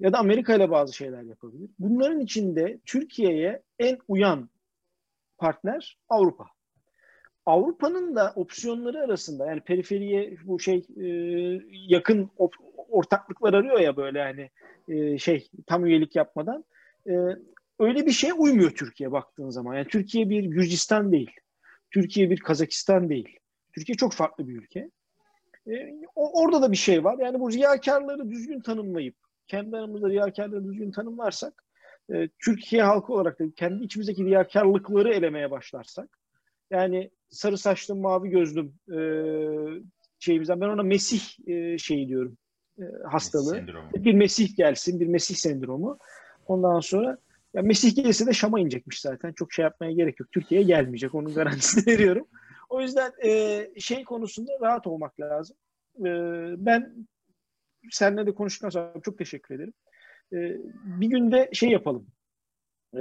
[0.00, 1.70] ya da Amerika ile bazı şeyler yapabilir.
[1.78, 4.50] Bunların içinde Türkiye'ye en uyan
[5.38, 6.46] partner Avrupa.
[7.46, 11.06] Avrupa'nın da opsiyonları arasında yani periferiye bu şey e,
[11.72, 12.30] yakın
[12.88, 14.50] ortaklıklar arıyor ya böyle yani
[14.88, 16.64] e, şey tam üyelik yapmadan
[17.06, 17.12] e,
[17.78, 19.74] öyle bir şeye uymuyor Türkiye baktığın zaman.
[19.74, 21.30] Yani Türkiye bir Gürcistan değil.
[21.90, 23.38] Türkiye bir Kazakistan değil.
[23.74, 24.90] Türkiye çok farklı bir ülke.
[25.66, 25.72] E,
[26.14, 27.18] orada da bir şey var.
[27.18, 29.16] Yani bu riyakarları düzgün tanımlayıp
[29.46, 31.64] kendi aramızda riyakarları düzgün tanımlarsak
[32.14, 36.18] e, Türkiye halkı olarak da kendi içimizdeki riyakarlıkları elemeye başlarsak
[36.70, 38.98] yani sarı saçlı mavi gözlüm e,
[40.18, 42.38] şeyimizden ben ona Mesih e, şeyi diyorum
[42.78, 43.52] e, hastalığı.
[43.52, 45.98] Mesih bir Mesih gelsin, bir Mesih sendromu.
[46.46, 47.18] Ondan sonra
[47.54, 49.32] ya Mesih gelirse de Şam'a inecekmiş zaten.
[49.32, 50.32] Çok şey yapmaya gerek yok.
[50.32, 51.14] Türkiye'ye gelmeyecek.
[51.14, 52.26] Onun garantisini veriyorum.
[52.68, 55.56] O yüzden e, şey konusunda rahat olmak lazım.
[55.98, 56.10] E,
[56.56, 57.06] ben
[57.90, 59.72] seninle de konuştuktan sonra çok teşekkür ederim.
[60.32, 60.36] E,
[60.84, 62.06] bir günde şey yapalım.
[62.94, 63.00] E,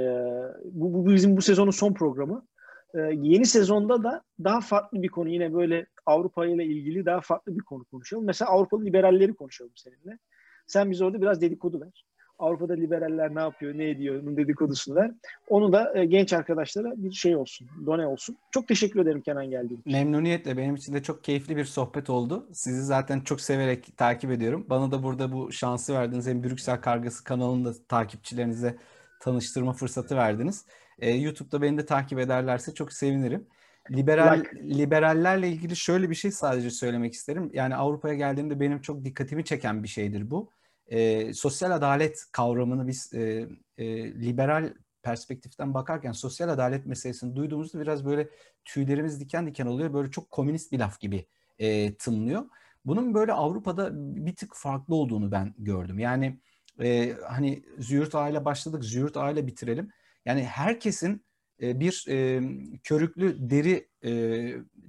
[0.64, 2.48] bu, bu bizim bu sezonun son programı.
[2.96, 7.56] E, yeni sezonda da daha farklı bir konu yine böyle Avrupa ile ilgili daha farklı
[7.56, 8.26] bir konu konuşalım.
[8.26, 10.20] Mesela Avrupalı liberalleri konuşalım seninle.
[10.68, 12.07] Sen bize orada biraz dedikodu ver.
[12.40, 15.12] Avrupa'da liberaller ne yapıyor, ne ediyor, onun dedikodusunu ver.
[15.48, 18.38] Onu da e, genç arkadaşlara bir şey olsun, done olsun.
[18.52, 19.94] Çok teşekkür ederim Kenan geldiğin için.
[19.94, 22.50] Memnuniyetle benim için de çok keyifli bir sohbet oldu.
[22.54, 24.66] Sizi zaten çok severek takip ediyorum.
[24.70, 26.28] Bana da burada bu şansı verdiniz.
[26.28, 28.78] Hem Brüksel Kargası kanalında takipçilerinize
[29.20, 30.66] tanıştırma fırsatı verdiniz.
[31.00, 33.48] Ee, YouTube'da beni de takip ederlerse çok sevinirim.
[33.92, 34.80] Liberal like.
[34.80, 37.50] liberallerle ilgili şöyle bir şey sadece söylemek isterim.
[37.54, 40.57] Yani Avrupa'ya geldiğimde benim çok dikkatimi çeken bir şeydir bu
[40.88, 43.86] e, sosyal adalet kavramını biz e, e,
[44.22, 44.74] liberal
[45.04, 48.30] perspektiften bakarken sosyal adalet meselesini duyduğumuzda biraz böyle
[48.66, 49.94] tüylerimiz diken diken oluyor.
[49.94, 51.26] Böyle çok komünist bir laf gibi
[51.60, 52.46] e, tınlıyor.
[52.86, 56.00] Bunun böyle Avrupa'da bir tık farklı olduğunu ben gördüm.
[56.00, 56.40] Yani
[56.82, 59.92] e, hani Züğürt Aile başladık, Züğürt Aile bitirelim.
[60.26, 61.26] Yani herkesin
[61.62, 62.42] e, bir e,
[62.84, 64.12] körüklü deri e,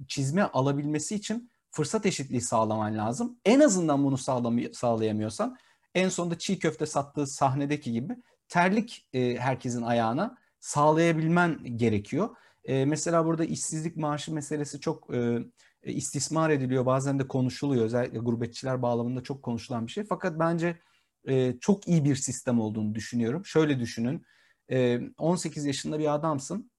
[0.07, 3.39] çizme alabilmesi için fırsat eşitliği sağlaman lazım.
[3.45, 5.57] En azından bunu sağlamay- sağlayamıyorsan
[5.95, 8.15] en sonunda çiğ köfte sattığı sahnedeki gibi
[8.47, 12.29] terlik e, herkesin ayağına sağlayabilmen gerekiyor.
[12.63, 15.39] E, mesela burada işsizlik maaşı meselesi çok e,
[15.83, 16.85] e, istismar ediliyor.
[16.85, 17.85] Bazen de konuşuluyor.
[17.85, 20.03] Özellikle gurbetçiler bağlamında çok konuşulan bir şey.
[20.03, 20.79] Fakat bence
[21.27, 23.45] e, çok iyi bir sistem olduğunu düşünüyorum.
[23.45, 24.25] Şöyle düşünün.
[24.71, 26.71] E, 18 yaşında bir adamsın.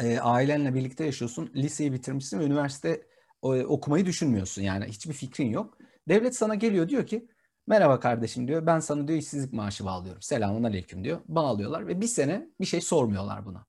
[0.00, 1.50] E, ailenle birlikte yaşıyorsun.
[1.54, 3.06] Liseyi bitirmişsin ve üniversite
[3.44, 4.62] e, okumayı düşünmüyorsun.
[4.62, 5.78] Yani hiçbir fikrin yok.
[6.08, 7.28] Devlet sana geliyor diyor ki
[7.66, 8.66] Merhaba kardeşim diyor.
[8.66, 10.22] Ben sana diyor işsizlik maaşı bağlıyorum.
[10.22, 11.20] Selamun aleyküm diyor.
[11.28, 13.66] Bağlıyorlar ve bir sene bir şey sormuyorlar buna.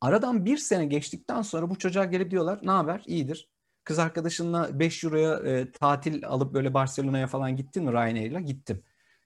[0.00, 3.02] Aradan bir sene geçtikten sonra bu çocuğa gelip diyorlar ne haber?
[3.06, 3.48] İyidir.
[3.84, 8.40] Kız arkadaşınla 5 euroya e, tatil alıp böyle Barcelona'ya falan gittin mi Ryanair'la?
[8.40, 8.82] Gittim.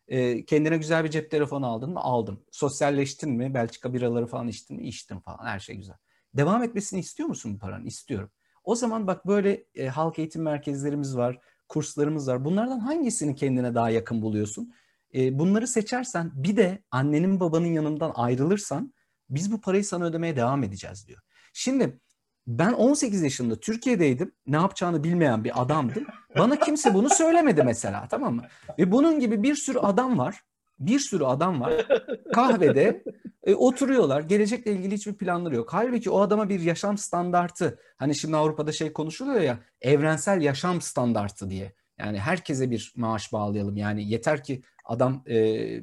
[0.09, 2.01] E, kendine güzel bir cep telefonu aldın mı?
[2.01, 2.45] Aldım.
[2.51, 3.55] Sosyalleştin mi?
[3.55, 4.87] Belçika biraları falan içtin mi?
[4.89, 5.47] İçtim falan.
[5.47, 5.97] Her şey güzel.
[6.35, 7.87] Devam etmesini istiyor musun bu paranın?
[7.87, 8.31] İstiyorum.
[8.65, 11.39] O zaman bak böyle e, halk eğitim merkezlerimiz var,
[11.69, 12.45] kurslarımız var.
[12.45, 14.73] Bunlardan hangisini kendine daha yakın buluyorsun?
[15.15, 18.95] E, bunları seçersen bir de annenin babanın yanından ayrılırsan
[19.31, 21.21] biz bu parayı sana ödemeye devam edeceğiz diyor.
[21.53, 22.01] Şimdi
[22.47, 24.33] ben 18 yaşında Türkiye'deydim.
[24.47, 26.05] Ne yapacağını bilmeyen bir adamdım.
[26.39, 28.43] Bana kimse bunu söylemedi mesela tamam mı?
[28.79, 30.43] Ve bunun gibi bir sürü adam var.
[30.79, 31.87] Bir sürü adam var.
[32.33, 33.05] Kahvede
[33.45, 34.21] e, oturuyorlar.
[34.21, 35.69] Gelecekle ilgili hiçbir planları yok.
[35.73, 37.79] Halbuki o adama bir yaşam standartı.
[37.97, 41.73] Hani şimdi Avrupa'da şey konuşuluyor ya evrensel yaşam standartı diye.
[41.99, 43.77] Yani herkese bir maaş bağlayalım.
[43.77, 45.37] Yani yeter ki adam e,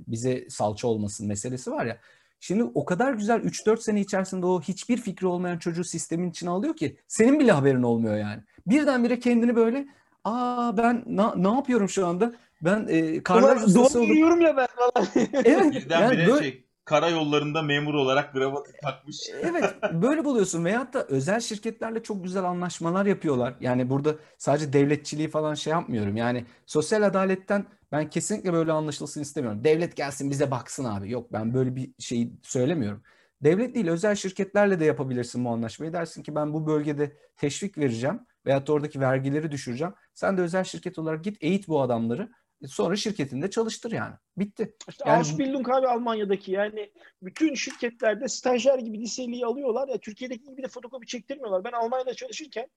[0.08, 1.98] bize salça olmasın meselesi var ya.
[2.40, 6.76] Şimdi o kadar güzel 3-4 sene içerisinde o hiçbir fikri olmayan çocuğu sistemin içine alıyor
[6.76, 8.42] ki senin bile haberin olmuyor yani.
[8.68, 9.88] Birdenbire kendini böyle
[10.24, 12.34] aa ben na, ne yapıyorum şu anda?
[12.62, 14.42] Ben e, karlar ustası olup...
[14.42, 15.08] ya ben falan.
[15.46, 15.88] evet.
[15.90, 16.40] Yani böyle...
[16.40, 19.18] şey karayollarında memur olarak gravatı takmış.
[19.42, 23.56] Evet böyle buluyorsun veyahut da özel şirketlerle çok güzel anlaşmalar yapıyorlar.
[23.60, 26.18] Yani burada sadece devletçiliği falan şey yapmıyorum.
[26.18, 29.64] Yani sosyal adaletten ben kesinlikle böyle anlaşılsın istemiyorum.
[29.64, 31.12] Devlet gelsin bize baksın abi.
[31.12, 33.04] Yok ben böyle bir şey söylemiyorum.
[33.44, 35.94] Devlet değil özel şirketlerle de yapabilirsin bu anlaşmayı.
[35.94, 39.94] Dersin ki ben bu bölgede teşvik vereceğim veyahut da oradaki vergileri düşüreceğim.
[40.14, 42.30] Sen de özel şirket olarak git eğit bu adamları.
[42.68, 44.16] Sonra şirketinde çalıştır yani.
[44.38, 44.76] Bitti.
[44.90, 45.18] İşte yani...
[45.18, 46.92] Ausbildung abi Almanya'daki yani
[47.22, 51.64] bütün şirketlerde stajyer gibi liseliği alıyorlar ya Türkiye'deki gibi de fotokopi çektirmiyorlar.
[51.64, 52.68] Ben Almanya'da çalışırken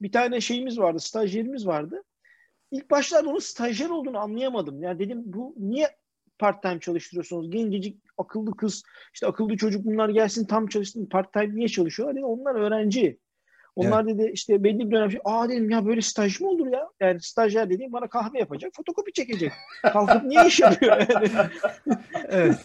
[0.00, 2.02] bir tane şeyimiz vardı, stajyerimiz vardı.
[2.70, 4.82] İlk başlarda onun stajyer olduğunu anlayamadım.
[4.82, 5.96] Yani dedim bu niye
[6.38, 7.50] part time çalıştırıyorsunuz?
[7.50, 8.82] Gencecik akıllı kız,
[9.14, 12.16] işte akıllı çocuk bunlar gelsin tam çalışsın part time niye çalışıyorlar?
[12.16, 13.18] Dedim onlar öğrenci.
[13.76, 14.18] Onlar evet.
[14.18, 16.88] dedi işte belli bir dönem şey, aa dedim ya böyle staj mı olur ya?
[17.00, 19.52] Yani stajyer dediğim bana kahve yapacak, fotokopi çekecek.
[19.82, 21.28] Kalkıp niye iş yapıyor yani?
[22.28, 22.64] evet.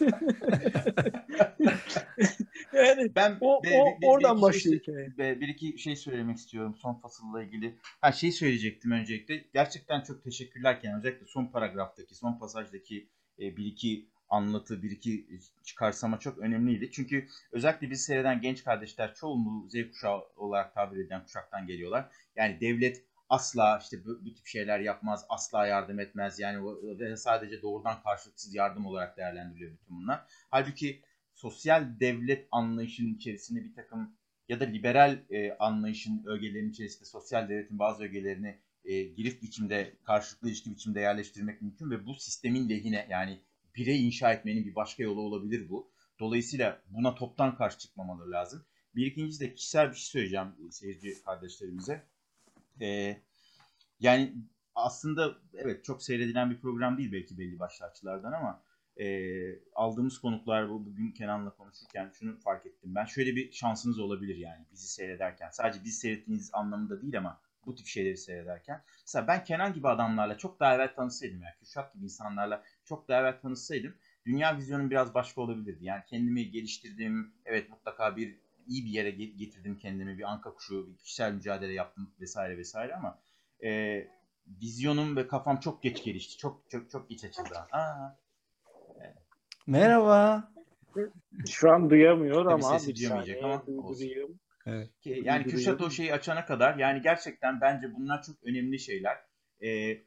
[2.72, 5.40] yani ben o, be, o be, oradan be, başlıyor şey, hikaye.
[5.40, 7.78] Bir iki şey söylemek istiyorum son fasılla ilgili.
[8.00, 9.44] Ha şey söyleyecektim öncelikle.
[9.52, 10.98] Gerçekten çok teşekkürler Kenan.
[10.98, 15.26] Özellikle son paragraftaki, son pasajdaki e, bir iki anlatı, bir iki
[15.64, 16.90] çıkarsama çok önemliydi.
[16.90, 22.10] Çünkü özellikle bizi seyreden genç kardeşler çoğunluğu Z kuşağı olarak tabir edilen kuşaktan geliyorlar.
[22.36, 26.38] Yani devlet asla işte bu, bu tip şeyler yapmaz, asla yardım etmez.
[26.38, 26.78] Yani
[27.16, 30.24] sadece doğrudan karşılıksız yardım olarak değerlendiriliyor bütün bunlar.
[30.50, 31.02] Halbuki
[31.34, 34.16] sosyal devlet anlayışının içerisinde bir takım
[34.48, 40.48] ya da liberal e, anlayışın ögelerinin içerisinde sosyal devletin bazı ögelerini e, girift biçimde, karşılıklı
[40.48, 43.40] ilişki biçimde yerleştirmek mümkün ve bu sistemin lehine yani
[43.78, 45.90] birey inşa etmenin bir başka yolu olabilir bu.
[46.20, 48.64] Dolayısıyla buna toptan karşı çıkmamaları lazım.
[48.94, 52.06] Bir ikincisi de kişisel bir şey söyleyeceğim seyirci kardeşlerimize.
[52.80, 53.22] Ee,
[54.00, 54.34] yani
[54.74, 58.62] aslında evet çok seyredilen bir program değil belki belli başlı açılardan ama
[59.00, 59.06] e,
[59.74, 62.94] aldığımız konuklar bu bugün Kenan'la konuşurken şunu fark ettim.
[62.94, 65.50] Ben şöyle bir şansınız olabilir yani bizi seyrederken.
[65.50, 68.82] Sadece bizi seyrettiğiniz anlamında değil ama bu tip şeyleri seyrederken.
[69.02, 73.20] Mesela ben Kenan gibi adamlarla çok daha evvel tanışsaydım ya, Kürşat gibi insanlarla çok daha
[73.20, 73.94] evvel tanışsaydım
[74.28, 75.84] dünya vizyonum biraz başka olabilirdi.
[75.84, 80.96] Yani kendimi geliştirdim, evet mutlaka bir iyi bir yere getirdim kendimi, bir anka kuşu, bir
[80.96, 83.18] kişisel mücadele yaptım vesaire vesaire ama
[83.64, 84.02] e,
[84.62, 86.38] vizyonum ve kafam çok geç gelişti.
[86.38, 87.58] Çok çok çok geç açıldı.
[87.72, 88.16] Aa,
[89.00, 89.16] evet.
[89.66, 90.50] Merhaba.
[91.50, 93.64] Şu an duyamıyor Tabii ama sesi duyamayacak ama.
[94.66, 94.90] Evet.
[95.04, 99.16] Yani Kürşat o şeyi açana kadar yani gerçekten bence bunlar çok önemli şeyler.
[99.62, 100.02] Ee,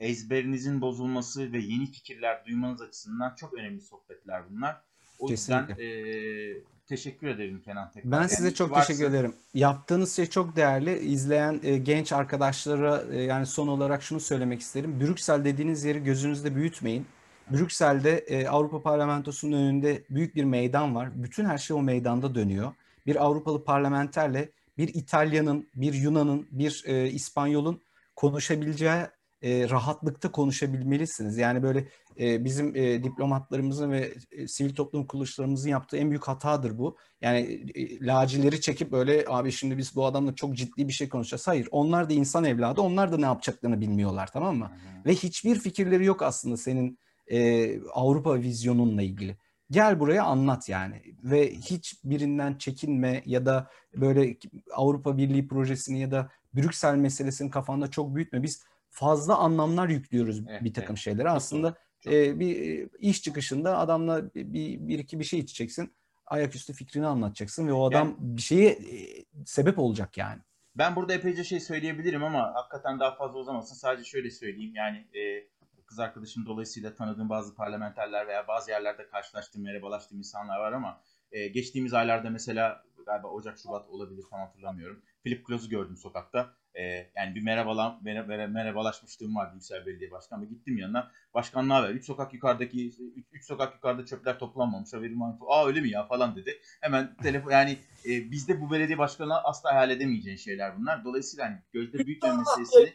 [0.00, 4.80] ezberinizin bozulması ve yeni fikirler duymanız açısından çok önemli sohbetler bunlar.
[5.18, 5.84] O Kesinlikle.
[5.84, 8.12] yüzden e, teşekkür ederim Kenan tekrar.
[8.12, 8.86] Ben size çok varsa...
[8.86, 9.34] teşekkür ederim.
[9.54, 10.98] Yaptığınız şey çok değerli.
[10.98, 15.00] İzleyen e, genç arkadaşlara e, yani son olarak şunu söylemek isterim.
[15.00, 17.06] Brüksel dediğiniz yeri gözünüzde büyütmeyin.
[17.50, 21.22] Brüksel'de e, Avrupa Parlamentosu'nun önünde büyük bir meydan var.
[21.22, 22.72] Bütün her şey o meydanda dönüyor
[23.06, 27.82] bir Avrupalı parlamenterle bir İtalya'nın, bir Yunan'ın, bir e, İspanyol'un
[28.16, 29.02] konuşabileceği
[29.46, 31.38] e, rahatlıkta konuşabilmelisiniz.
[31.38, 31.88] Yani böyle
[32.20, 36.96] e, bizim e, diplomatlarımızın ve e, sivil toplum kuruluşlarımızın yaptığı en büyük hatadır bu.
[37.20, 41.48] Yani e, lacileri çekip böyle abi şimdi biz bu adamla çok ciddi bir şey konuşacağız.
[41.48, 44.64] Hayır onlar da insan evladı onlar da ne yapacaklarını bilmiyorlar tamam mı?
[44.64, 45.04] Hı-hı.
[45.06, 49.36] Ve hiçbir fikirleri yok aslında senin e, Avrupa vizyonunla ilgili.
[49.70, 54.36] Gel buraya anlat yani ve hiç birinden çekinme ya da böyle
[54.74, 58.42] Avrupa Birliği projesini ya da Brüksel meselesini kafanda çok büyütme.
[58.42, 58.62] Biz
[58.96, 60.98] fazla anlamlar yüklüyoruz evet, bir takım evet.
[60.98, 61.30] şeylere.
[61.30, 65.96] Aslında çok e, bir iş çıkışında adamla bir, bir iki bir şey içeceksin.
[66.26, 70.42] Ayaküstü fikrini anlatacaksın ve o adam yani, bir şeye e, sebep olacak yani.
[70.74, 73.74] Ben burada epeyce şey söyleyebilirim ama hakikaten daha fazla uzamasın.
[73.74, 75.48] Sadece şöyle söyleyeyim yani e,
[75.86, 81.00] kız arkadaşım dolayısıyla tanıdığım bazı parlamenterler veya bazı yerlerde karşılaştığım, merhabalaştığım insanlar var ama
[81.32, 85.02] e, geçtiğimiz aylarda mesela galiba Ocak Şubat olabilir tam hatırlamıyorum.
[85.24, 86.54] Philip Klaus'u gördüm sokakta.
[86.78, 90.44] Ee, yani bir merhabalan, mer- merhabalaşmışlığım vardı Yüksel Belediye Başkanı.
[90.44, 91.10] Gittim yanına.
[91.34, 91.90] Başkan ne haber?
[91.90, 92.94] Üç sokak yukarıdaki, üç,
[93.32, 94.92] üç sokak yukarıda çöpler toplanmamış.
[94.92, 95.34] Haberim var.
[95.48, 96.60] Aa öyle mi ya falan dedi.
[96.80, 101.04] Hemen telefon yani e, bizde bu belediye başkanına asla hayal edemeyeceğin şeyler bunlar.
[101.04, 102.94] Dolayısıyla hani gözde büyütme meselesini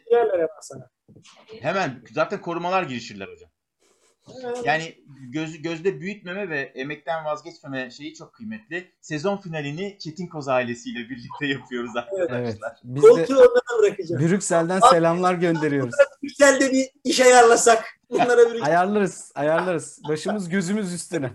[1.60, 3.50] hemen zaten korumalar girişirler hocam.
[4.64, 4.94] Yani
[5.32, 8.92] göz, gözde büyütmeme ve emekten vazgeçmeme şeyi çok kıymetli.
[9.00, 12.40] Sezon finalini Çetin Koz ailesiyle birlikte yapıyoruz arkadaşlar.
[12.40, 12.58] Evet.
[12.84, 14.22] Biz Koltuğu onlara bırakacağım.
[14.22, 15.94] Brüksel'den selamlar gönderiyoruz.
[16.22, 17.84] Brüksel'de bir iş ayarlasak.
[18.10, 20.00] Bunlara bir Ayarlarız, ayarlarız.
[20.08, 21.30] Başımız gözümüz üstüne.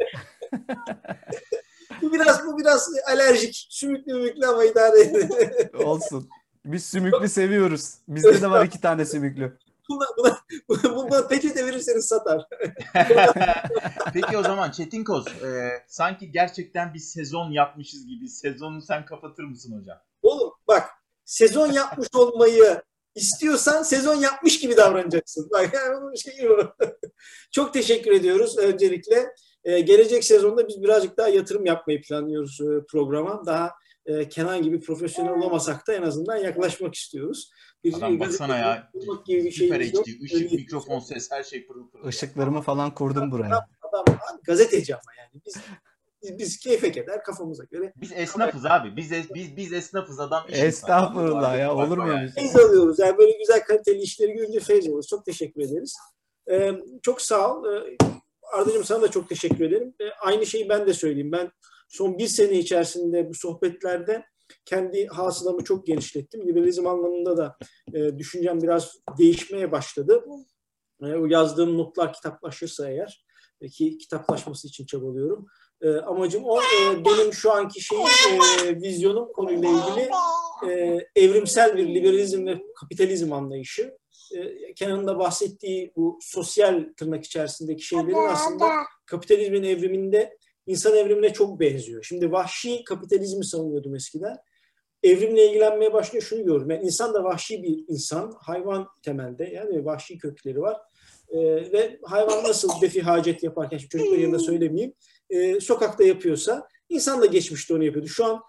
[2.02, 3.68] bu biraz bu biraz alerjik.
[3.70, 5.30] Sümüklü mümüklü ama idare edin.
[5.84, 6.30] Olsun.
[6.66, 7.94] Biz sümüklü seviyoruz.
[8.08, 9.58] Bizde de var iki tane sümüklü.
[9.90, 10.40] Buna, buna,
[10.96, 12.48] buna peçete verirseniz satar.
[14.14, 18.30] Peki o zaman Çetin Koz, e, sanki gerçekten bir sezon yapmışız gibi.
[18.30, 19.98] Sezonu sen kapatır mısın hocam?
[20.22, 20.90] Oğlum bak
[21.26, 22.82] sezon yapmış olmayı
[23.16, 25.50] istiyorsan sezon yapmış gibi davranacaksın.
[25.52, 26.74] Bak yani şeyi bu.
[27.52, 29.34] Çok teşekkür ediyoruz öncelikle.
[29.64, 33.46] Ee, gelecek sezonda biz birazcık daha yatırım yapmayı planlıyoruz e, programa.
[33.46, 33.72] Daha
[34.08, 37.51] e, Kenan gibi profesyonel olamasak da en azından yaklaşmak istiyoruz.
[37.84, 38.91] Bir Adam baksana ya.
[39.26, 39.82] gibi bir Süper.
[39.82, 42.10] HD, ışık, mikrofon, ses her şey pırıl pırıl.
[42.10, 43.68] Işıklarımı falan kurdum buraya.
[43.82, 45.41] Adam abi, gazeteci ama yani.
[45.45, 45.55] Biz,
[46.24, 47.93] biz, biz keyfe keder kafamıza göre.
[47.95, 48.95] Biz esnafız abi.
[48.95, 50.45] Biz es- biz biz esnafız adam.
[50.49, 52.30] Estağfurullah ya, olur mu öyle şey?
[52.30, 52.99] Feyiz alıyoruz.
[52.99, 55.08] Yani böyle güzel kaliteli işleri görünce feyiz alıyoruz.
[55.08, 55.97] Çok teşekkür ederiz.
[56.51, 57.66] Ee, çok sağ ol.
[57.66, 57.97] Ee,
[58.53, 59.93] Arda'cığım sana da çok teşekkür ederim.
[60.01, 61.32] Ee, aynı şeyi ben de söyleyeyim.
[61.32, 61.51] Ben
[61.88, 64.26] son bir sene içerisinde bu sohbetlerde
[64.66, 66.48] kendi hasılamı çok genişlettim.
[66.48, 67.58] Liberalizm anlamında da
[67.94, 70.26] e, düşüncem biraz değişmeye başladı.
[71.02, 73.26] E, o yazdığım notlar kitaplaşırsa eğer
[73.62, 75.46] e, ki kitaplaşması için çabalıyorum.
[75.82, 76.60] E, amacım o.
[76.60, 78.06] E, benim şu anki şeyim,
[78.66, 80.10] e, vizyonum konuyla ilgili
[80.72, 83.98] e, evrimsel bir liberalizm ve kapitalizm anlayışı.
[84.36, 88.70] E, Kenan'ın da bahsettiği bu sosyal tırnak içerisindeki şeylerin aslında
[89.06, 92.03] kapitalizmin evriminde insan evrimine çok benziyor.
[92.03, 94.38] Şimdi vahşi kapitalizmi savunuyordum eskiden.
[95.03, 96.70] Evrimle ilgilenmeye başlıyor şunu gördüm.
[96.72, 98.34] Yani insan da vahşi bir insan.
[98.39, 100.78] Hayvan temelde yani vahşi kökleri var.
[101.30, 101.39] E,
[101.72, 104.93] ve hayvan nasıl defi hacet yaparken şimdi çocukların yanında söylemeyeyim.
[105.30, 108.09] e, sokakta yapıyorsa insan da geçmişte onu yapıyordu.
[108.09, 108.41] Şu an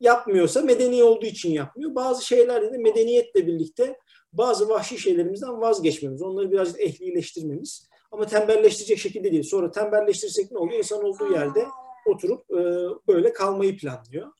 [0.00, 1.94] yapmıyorsa medeni olduğu için yapmıyor.
[1.94, 3.98] Bazı şeylerde de medeniyetle birlikte
[4.32, 9.42] bazı vahşi şeylerimizden vazgeçmemiz, onları biraz ehlileştirmemiz ama tembelleştirecek şekilde değil.
[9.42, 10.78] Sonra tembelleştirsek ne oluyor?
[10.78, 11.66] İnsan olduğu yerde
[12.06, 12.60] oturup e,
[13.08, 14.32] böyle kalmayı planlıyor.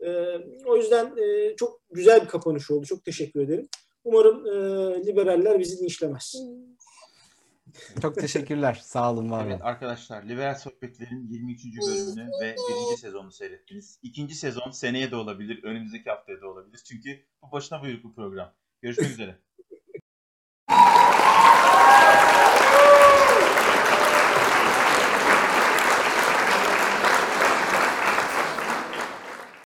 [0.00, 0.10] E,
[0.66, 2.86] o yüzden e, çok güzel bir kapanış oldu.
[2.86, 3.68] Çok teşekkür ederim.
[4.04, 4.52] Umarım e,
[5.06, 6.34] liberaller bizi linçlemez.
[8.02, 8.80] Çok teşekkürler.
[8.82, 9.46] Sağ olun, var.
[9.46, 11.64] Evet arkadaşlar Liberal Sohbetler'in 23.
[11.64, 12.56] bölümünü ve
[12.92, 12.96] 1.
[12.96, 13.98] sezonu seyrettiniz.
[14.02, 16.82] İkinci sezon seneye de olabilir, önümüzdeki haftaya da olabilir.
[16.88, 18.54] Çünkü bu başına buyruk bir program.
[18.82, 19.38] Görüşmek üzere.